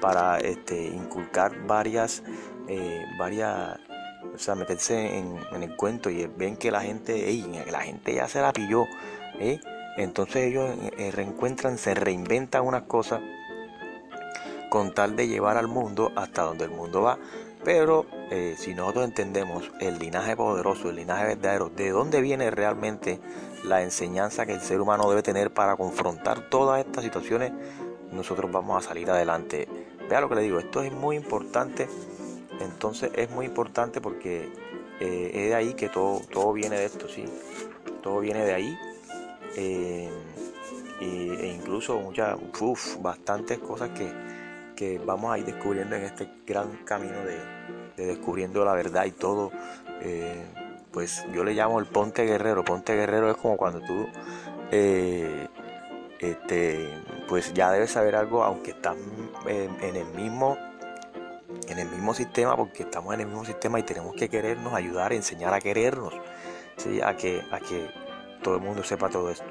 [0.00, 2.22] para este, inculcar varias,
[2.68, 3.80] eh, varias
[4.32, 7.28] o sea, meterse en, el cuento y ven que la gente,
[7.68, 8.86] la gente ya se la pilló,
[9.40, 9.58] ¿eh?
[9.96, 13.20] entonces ellos eh, reencuentran, se reinventan unas cosas
[14.70, 17.18] con tal de llevar al mundo hasta donde el mundo va.
[17.64, 23.20] Pero eh, si nosotros entendemos el linaje poderoso, el linaje verdadero, de dónde viene realmente
[23.64, 27.52] la enseñanza que el ser humano debe tener para confrontar todas estas situaciones,
[28.10, 29.68] nosotros vamos a salir adelante.
[30.08, 31.88] Vea lo que le digo, esto es muy importante.
[32.60, 34.52] Entonces es muy importante porque
[35.00, 37.24] eh, es de ahí que todo, todo viene de esto, ¿sí?
[38.02, 38.78] Todo viene de ahí.
[39.56, 40.10] Eh,
[41.00, 42.38] e incluso muchas,
[43.00, 44.12] bastantes cosas que,
[44.76, 49.50] que vamos a ir descubriendo en este gran camino de, descubriendo la verdad y todo.
[50.00, 50.44] Eh,
[50.92, 52.64] pues yo le llamo el ponte guerrero.
[52.64, 54.06] Ponte guerrero es como cuando tú
[54.70, 55.48] eh,
[56.18, 56.88] este,
[57.28, 58.96] pues ya debes saber algo, aunque estás
[59.46, 60.56] en, el mismo
[61.68, 65.12] en el mismo sistema, porque estamos en el mismo sistema y tenemos que querernos, ayudar,
[65.12, 66.14] enseñar a querernos,
[66.76, 67.00] ¿sí?
[67.00, 67.90] a, que, a que
[68.42, 69.46] todo el mundo sepa todo esto.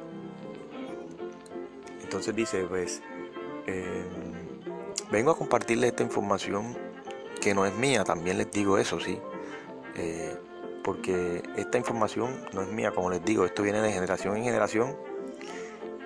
[2.02, 3.02] Entonces dice, pues,
[3.68, 4.62] em,
[5.12, 6.78] vengo a compartirles esta información
[7.40, 9.20] que no es mía, también les digo eso, sí.
[9.96, 10.38] Eh,
[10.84, 14.96] porque esta información no es mía, como les digo, esto viene de generación en generación.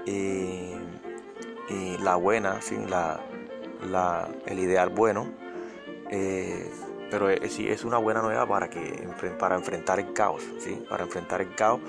[0.06, 0.74] Y,
[2.02, 2.78] la buena, ¿sí?
[2.88, 3.20] la,
[4.46, 5.32] el ideal bueno,
[6.12, 6.70] eh,
[7.10, 9.08] pero sí, es una buena nueva para, que,
[9.40, 10.84] para enfrentar el caos, ¿sí?
[10.90, 11.82] para enfrentar el caos.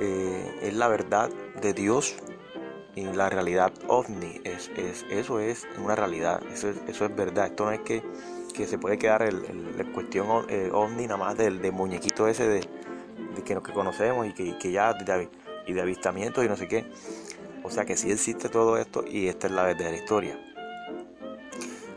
[0.00, 1.30] Eh, es la verdad
[1.60, 2.16] de Dios
[2.94, 4.40] y la realidad ovni.
[4.44, 7.46] Es, es, eso es una realidad, eso es, eso es verdad.
[7.46, 8.02] Esto no es que,
[8.66, 9.42] se puede quedar el,
[9.94, 12.60] cuestión eh, ovni nada más del, muñequito ese de,
[13.44, 15.28] que, que conocemos y que, que ya de,
[15.66, 16.84] y de avistamientos y no sé qué.
[17.62, 20.38] O sea que sí existe todo esto y esta es la verdadera historia.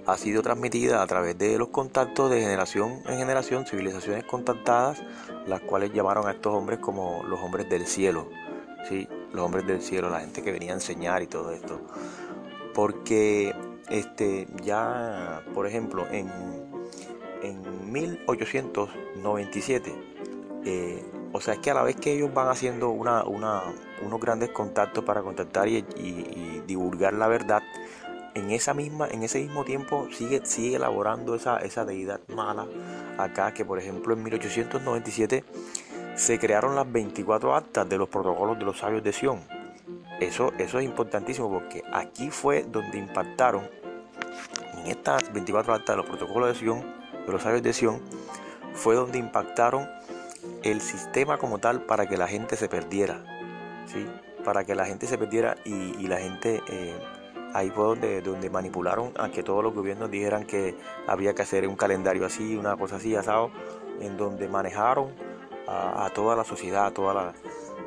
[0.06, 5.02] Ha sido transmitida a través de los contactos de generación en generación, civilizaciones contactadas,
[5.45, 8.28] las cuales llamaron a estos hombres como los hombres del cielo.
[8.89, 9.08] ¿sí?
[9.34, 11.80] los hombres del cielo, la gente que venía a enseñar y todo esto.
[12.74, 13.54] Porque
[13.92, 16.32] este, ya, por ejemplo, en,
[17.44, 19.94] en 1897,
[20.66, 23.64] eh, o sea, es que a la vez que ellos van haciendo una, una,
[24.04, 25.82] unos grandes contactos para contactar y,
[26.68, 27.62] divulgar la verdad,
[28.34, 32.66] en, esa misma, en ese mismo tiempo sigue, sigue elaborando esa, esa deidad mala
[33.18, 35.44] acá, que por ejemplo en 1897
[36.16, 39.42] se crearon las 24 actas de los protocolos de los sabios de Sion.
[40.20, 43.68] Eso, eso es importantísimo porque aquí fue donde impactaron,
[44.84, 46.82] en estas 24 actas de los protocolos de Sion,
[47.26, 48.02] de los sabios de Sion,
[48.74, 49.88] fue donde impactaron
[50.64, 53.24] el sistema como tal para que la gente se perdiera.
[53.88, 54.06] ¿sí?
[54.44, 56.62] Para que la gente se perdiera y, la gente...
[56.68, 56.96] Eh,
[57.54, 60.74] ahí fue donde, manipularon a que todos los gobiernos dijeran que
[61.06, 63.52] había que hacer un calendario así, una cosa así, asado,
[64.00, 65.12] en donde manejaron
[65.68, 67.34] a, toda la sociedad, toda la...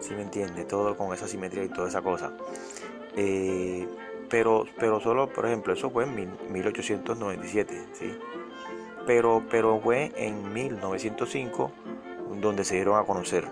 [0.01, 0.65] ¿Sí me entiende?
[0.65, 2.33] Todo con esa simetría y toda esa cosa.
[3.17, 3.89] Eh,
[4.29, 8.17] pero, pero solo, por ejemplo, eso fue en 1897, ¿sí?
[9.07, 11.73] Pero, pero fue en 1905
[12.41, 13.49] donde se dieron a conocer,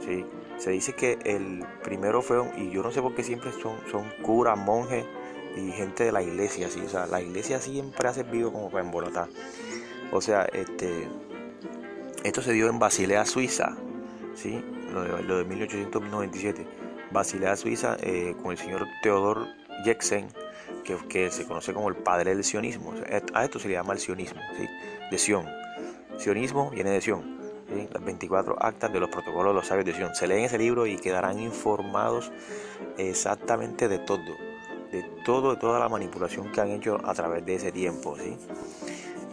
[0.00, 0.24] ¿sí?
[0.58, 4.08] Se dice que el primero fue, y yo no sé por qué siempre son, son
[4.22, 5.04] curas, monjes
[5.56, 6.80] y gente de la iglesia, ¿sí?
[6.80, 9.28] O sea, la iglesia siempre ha servido como para embolotar.
[10.12, 11.08] O sea, este,
[12.22, 13.76] esto se dio en Basilea, Suiza,
[14.34, 14.62] ¿sí?
[14.92, 16.66] lo, de, 1897.
[17.10, 19.46] Basilea, Suiza, eh, con el señor Theodor
[19.84, 20.28] Jeksen,
[21.08, 22.94] que, se conoce como el padre del sionismo.
[23.34, 24.68] A esto se le llama el sionismo, ¿sí?
[25.10, 25.46] de Sion.
[26.18, 27.40] Sionismo viene de Sion.
[27.90, 30.14] Las 24 actas de los protocolos de los sabios de Sion.
[30.14, 32.30] Se leen ese libro y quedarán informados
[32.98, 34.36] exactamente de todo,
[34.90, 38.16] de todo, de toda la manipulación que han hecho a través de ese tiempo.
[38.18, 38.36] ¿sí?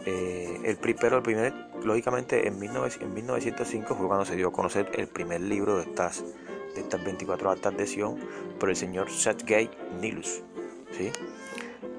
[0.06, 1.52] Eh, el, pero el primer,
[1.84, 6.24] lógicamente, en, 1905 fue cuando se dio a conocer el primer libro de estas,
[6.74, 8.18] de estas 24 actas de Sion
[8.58, 10.42] por el señor Sergei Nilus.
[10.92, 11.10] ¿sí?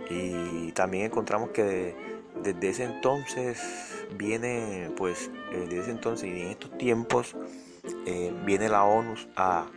[0.10, 1.96] Y también encontramos que
[2.44, 3.60] desde ese entonces
[4.18, 7.36] viene, pues, eh, desde ese entonces y en estos tiempos,
[8.06, 9.68] eh, viene la ONU a,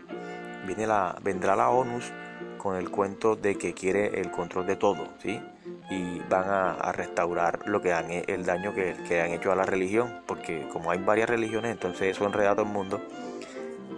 [0.66, 2.00] viene la, vendrá la ONU
[2.58, 5.40] con el cuento de que quiere el control de todo, ¿sí?
[5.90, 10.22] y van a, restaurar lo que han, el daño que, han hecho a la religión,
[10.26, 13.00] porque como hay varias religiones, entonces eso enreda todo el mundo,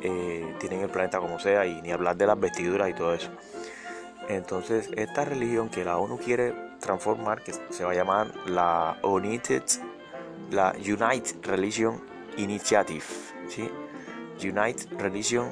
[0.06, 3.30] eh, tienen el planeta como sea y ni hablar de las vestiduras y todo eso.
[4.28, 9.62] Entonces esta religión que la ONU quiere transformar, que se va a llamar la United,
[10.50, 12.00] la United Religion
[12.36, 13.04] Initiative,
[13.48, 13.70] ¿sí?
[14.42, 15.48] United Religion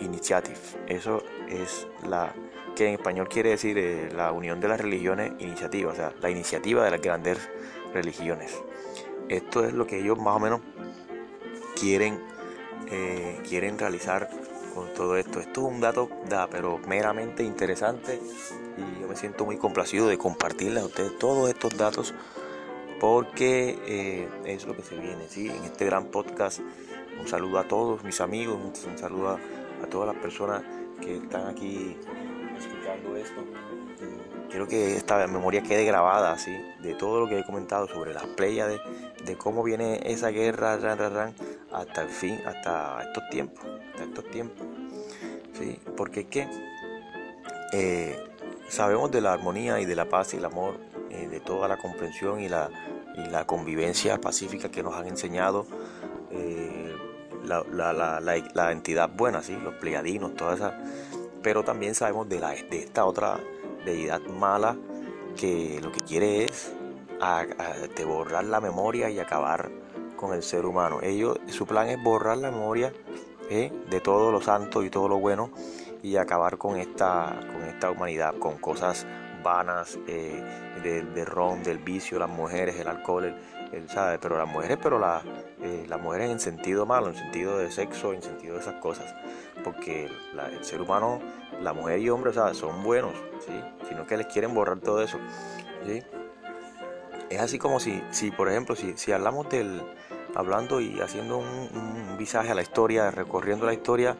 [0.00, 0.58] Initiative,
[0.88, 2.34] eso es la
[2.74, 6.30] que en español quiere decir eh, la unión de las religiones iniciativa, o sea, la
[6.30, 7.38] iniciativa de las grandes
[7.92, 8.58] religiones.
[9.28, 10.60] Esto es lo que ellos más o menos
[11.78, 12.20] quieren,
[12.88, 14.30] eh, quieren realizar
[14.74, 15.40] con todo esto.
[15.40, 18.20] Esto es un dato, da, pero meramente interesante
[18.76, 22.14] y yo me siento muy complacido de compartirles a ustedes todos estos datos
[23.00, 25.48] porque eh, es lo que se viene, ¿sí?
[25.48, 26.60] En este gran podcast,
[27.18, 30.62] un saludo a todos mis amigos, un saludo a, todas las personas
[31.00, 31.96] que están aquí
[32.58, 33.42] escuchando esto.
[34.50, 36.50] Quiero que esta memoria quede grabada, ¿sí?
[36.80, 38.68] De todo lo que he comentado sobre las playas,
[39.24, 40.74] de, cómo viene esa guerra,
[41.72, 44.66] hasta el fin, hasta estos tiempos, hasta estos tiempos,
[45.52, 45.78] ¿sí?
[45.96, 46.48] Porque es que
[47.72, 48.18] eh,
[48.68, 50.80] sabemos de la armonía y de la paz y el amor,
[51.10, 52.70] eh, de toda la comprensión y la,
[53.30, 55.66] la, convivencia pacífica que nos han enseñado
[56.32, 56.96] eh,
[57.44, 59.56] la, la, entidad buena, ¿sí?
[59.62, 60.78] los pleiadinos, toda esa.
[61.40, 63.38] Pero también sabemos de, la, de esta otra
[63.84, 64.76] deidad mala
[65.36, 66.72] que lo que quiere es
[68.06, 69.70] borrar la memoria y acabar
[70.16, 71.00] con el ser humano.
[71.02, 72.92] Ellos, su plan es borrar la memoria
[73.48, 75.50] de todo lo santo y todo lo bueno
[76.02, 79.06] y acabar con esta, con esta humanidad, con cosas
[79.42, 80.42] vanas eh,
[80.82, 83.34] del, ron, del vicio, las mujeres, el alcohol, el,
[83.88, 84.18] ¿sabe?
[84.18, 85.22] pero las mujeres, pero la,
[85.62, 89.14] eh, las mujeres en sentido malo, en sentido de sexo, en sentido de esas cosas,
[89.64, 91.20] porque el ser humano,
[91.60, 92.54] la mujer y hombre, ¿sabe?
[92.54, 93.12] son buenos,
[93.46, 93.52] ¿sí?
[93.88, 95.18] sino que les quieren borrar todo eso.
[95.86, 96.02] ¿sí?
[97.28, 99.82] Es así como si, si por ejemplo, si, si hablamos del,
[100.34, 104.16] hablando y haciendo un, un visaje a la historia, recorriendo la historia,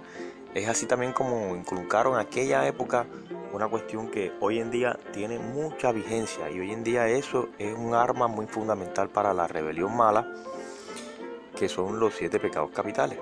[0.54, 3.06] es así también como inculcaron aquella época
[3.52, 7.76] una cuestión que hoy en día tiene mucha vigencia y hoy en día eso es
[7.76, 10.26] un arma muy fundamental para la rebelión mala,
[11.56, 13.18] que son los siete pecados capitales.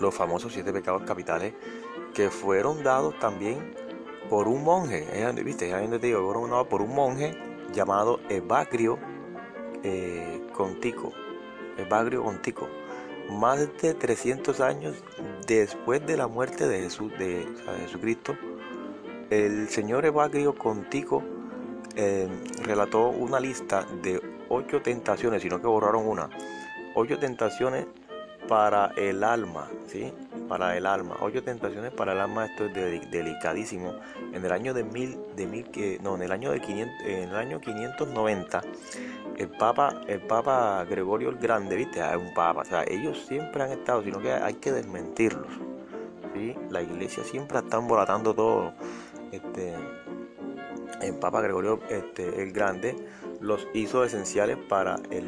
[0.00, 1.54] Los famosos siete pecados capitales
[2.14, 3.74] que fueron dados también
[4.28, 5.06] por un monje,
[5.44, 5.70] ¿viste?
[5.70, 7.36] te digo, fueron dados por un monje
[7.72, 8.98] llamado Evagrio
[9.82, 11.12] eh, Contico.
[11.78, 12.68] Evagrio Contico
[13.30, 14.94] más de 300 años
[15.46, 17.46] después de la muerte de, Jesús, de,
[17.80, 18.36] Jesucristo,
[19.30, 21.22] el señor Evagrio Contico
[21.96, 22.28] eh,
[22.62, 26.28] relató una lista de ocho tentaciones, sino que borraron una,
[26.94, 27.86] ocho tentaciones
[28.46, 30.12] para el alma, ¿sí?
[30.48, 33.94] Para el alma, ocho tentaciones para el alma, esto es delicadísimo.
[34.32, 37.28] En el año de mil, de mil que, no, en el año de 500, en
[37.30, 38.62] el año 590,
[39.38, 43.62] el Papa, el Papa Gregorio el Grande, viste, es un Papa, o sea, ellos siempre
[43.62, 45.52] han estado, sino que hay que desmentirlos,
[46.34, 46.54] ¿sí?
[46.70, 48.72] La Iglesia siempre está embolatando todo,
[49.36, 49.74] este,
[51.00, 52.96] el Papa Gregorio este, el Grande
[53.40, 55.26] los hizo esenciales para el,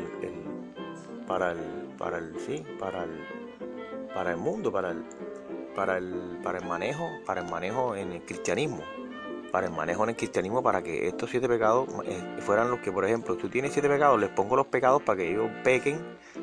[1.27, 1.59] para el
[1.99, 3.11] para el sí, para el
[4.15, 5.05] para el mundo, para el
[5.75, 8.83] para el para el manejo, para el manejo en el cristianismo,
[9.51, 12.93] para el manejo en el cristianismo para que estos siete pecados eh, fueran los que,
[12.93, 16.01] por ejemplo, tú tienes siete pecados, les pongo los pecados para que ellos pequen,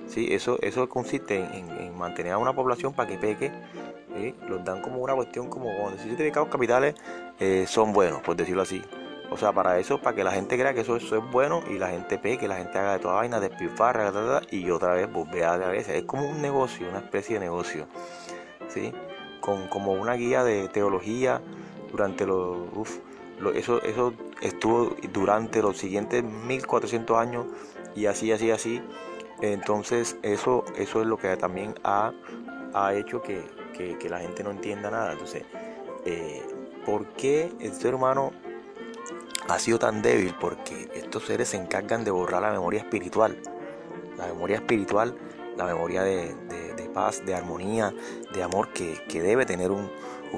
[0.08, 0.28] ¿sí?
[0.34, 3.52] Eso eso consiste en, mantener a una población para que peque,
[4.48, 6.96] los dan como una cuestión como cuando siete pecados capitales
[7.40, 8.82] eh, son buenos, por decirlo así.
[9.32, 11.78] O sea, para eso, para que la gente crea que eso, eso es bueno y
[11.78, 14.12] la gente peque, que la gente haga de toda vaina, despilfarra,
[14.52, 15.90] y otra vez volver a la vez.
[15.90, 17.88] Es como un negocio, una especie de negocio,
[18.68, 18.94] ¿sí?
[19.42, 21.42] Con, como una guía de teología
[21.92, 22.58] durante los...
[23.56, 27.46] eso, eso estuvo durante los siguientes 1400 años
[27.96, 28.82] y así, así, así.
[29.42, 32.14] Entonces, eso, eso es lo que también ha,
[32.74, 33.44] ha hecho que,
[33.78, 35.14] que, la gente no entienda nada.
[35.14, 35.44] Entonces,
[36.06, 36.44] eh,
[36.86, 38.32] ¿por qué el ser humano
[39.48, 43.38] ha sido tan débil porque estos seres se encargan de borrar la memoria espiritual.
[44.18, 45.16] La memoria espiritual,
[45.58, 46.36] la memoria de,
[46.94, 47.94] paz, de armonía,
[48.34, 49.90] de amor que, debe tener un,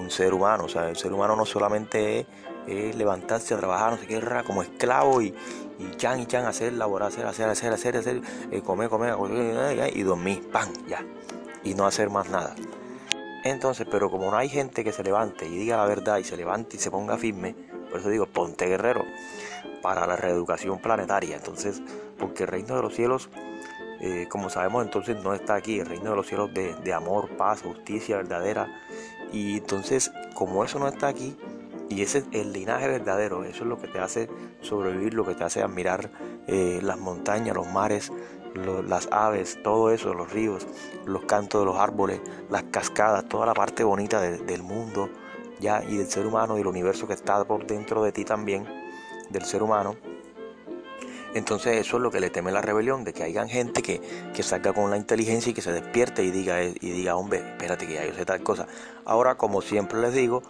[0.10, 0.66] ser humano.
[0.66, 2.28] O sea, el ser humano no solamente
[2.68, 5.34] es, levantarse a trabajar, no sé qué, como esclavo y,
[5.80, 9.16] y chan y chan, hacer, laborar, hacer, hacer, hacer, hacer, hacer, eh, comer, comer,
[9.94, 11.04] y dormir, pan, ya.
[11.64, 12.56] Y no hacer más nada.
[13.52, 16.38] Entonces, pero como no hay gente que se levante y diga la verdad y se
[16.38, 17.56] levante y se ponga firme,
[17.90, 19.04] por eso digo, ponte guerrero
[19.82, 21.38] para la reeducación planetaria.
[21.38, 21.82] Entonces,
[22.18, 23.30] porque el reino de los cielos,
[24.02, 25.80] eh, como sabemos, entonces no está aquí.
[25.80, 28.68] El reino de los cielos de, amor, paz, justicia verdadera.
[29.32, 31.38] Y entonces, como eso no está aquí,
[31.90, 34.30] y ese es el linaje verdadero, eso es lo que te hace
[34.62, 36.10] sobrevivir, lo que te hace admirar
[36.48, 38.12] eh, las montañas, los mares,
[38.88, 40.68] las aves, todo eso, los ríos,
[41.06, 45.10] los cantos de los árboles, las cascadas, toda la parte bonita del mundo
[45.60, 48.68] ya y del ser humano y del universo que está por dentro de ti también,
[49.30, 49.96] del ser humano.
[51.34, 54.02] Entonces eso es lo que le teme la rebelión, de que hayan gente que,
[54.34, 57.86] que salga con la inteligencia y que se despierte y diga, y diga, hombre, espérate
[57.86, 58.68] que ya yo sé tal cosa.
[59.06, 60.42] Ahora, como siempre les digo,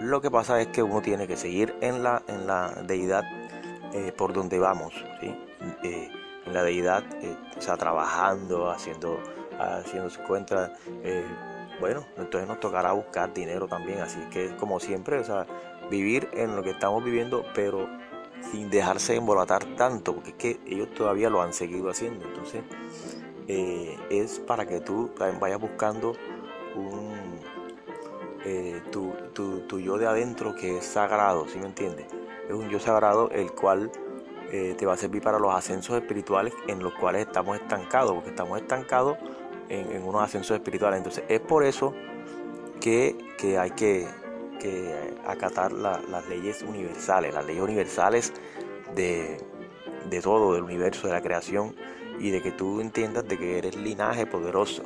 [0.00, 3.24] lo que pasa es que uno tiene que seguir en la, en la deidad
[3.92, 5.34] eh, por donde vamos, ¿sí?
[5.84, 6.10] Eh,
[6.46, 9.20] en la deidad, eh, o sea, trabajando, haciendo,
[9.58, 10.72] haciendo su cuenta,
[11.80, 15.46] bueno, entonces nos tocará buscar dinero también, así que como siempre, o sea,
[15.90, 17.88] vivir en lo que estamos viviendo, pero
[18.50, 22.26] sin dejarse embolatar tanto, porque es que ellos todavía lo han seguido haciendo.
[22.26, 22.62] Entonces,
[23.48, 26.14] eh, es para que tú también vayas buscando
[26.74, 27.38] un,
[28.44, 32.06] eh, tu, tu, yo de adentro que es sagrado, ¿sí me entiendes?
[32.48, 33.90] Es un yo sagrado el cual
[34.56, 38.30] eh, te va a servir para los ascensos espirituales en los cuales estamos estancados, porque
[38.30, 39.18] estamos estancados
[39.68, 40.98] en, unos ascensos espirituales.
[40.98, 41.92] Entonces, es por eso
[42.80, 43.16] que,
[43.58, 44.06] hay que,
[45.26, 48.32] acatar las leyes universales, las leyes universales
[48.94, 49.38] de,
[50.08, 51.74] de todo, del universo, de la creación
[52.20, 54.84] y de que tú entiendas de que eres linaje poderoso,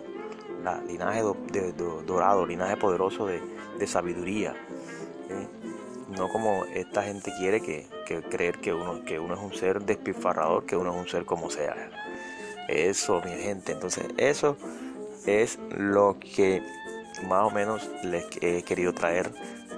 [0.65, 1.23] la, linaje
[1.53, 1.73] de,
[2.07, 4.55] dorado, linaje poderoso de, sabiduría.
[6.17, 7.87] No como esta gente quiere que,
[8.29, 11.51] creer que uno, que uno es un ser despilfarrador, que uno es un ser como
[11.51, 11.75] sea.
[12.69, 13.73] Eso, mi gente.
[13.73, 14.57] Entonces, eso
[15.27, 16.63] es lo que
[17.27, 19.31] más o menos les he querido traer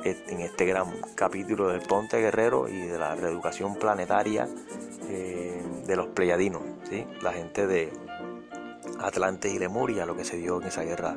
[0.04, 4.48] en este gran capítulo del Ponte Guerrero y de la reeducación planetaria
[5.08, 7.06] eh, de los Pleiadinos, ¿sí?
[7.22, 7.92] la gente de
[8.98, 11.16] Atlantes y Lemuria, lo que se dio en esa guerra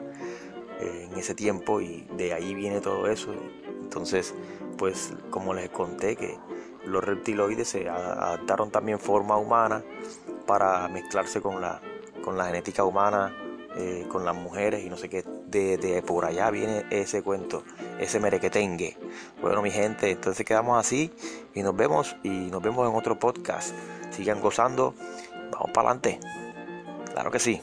[0.80, 3.34] eh, en ese tiempo y de ahí viene todo eso.
[3.82, 4.34] Entonces,
[4.78, 6.38] pues como les conté que
[6.86, 9.84] los reptiloides se adaptaron también forma humana
[10.46, 11.82] para mezclarse con la,
[12.24, 13.34] con la genética humana,
[13.76, 15.24] eh, con las mujeres y no sé qué.
[15.48, 17.64] De, por allá viene ese cuento,
[18.00, 18.98] ese merequetengue.
[19.42, 21.12] Bueno, mi gente, entonces quedamos así
[21.54, 23.74] y nos vemos y nos vemos en otro podcast.
[24.10, 24.96] Sigan gozando,
[25.52, 26.20] vamos para adelante.
[27.14, 27.62] Claro que sí.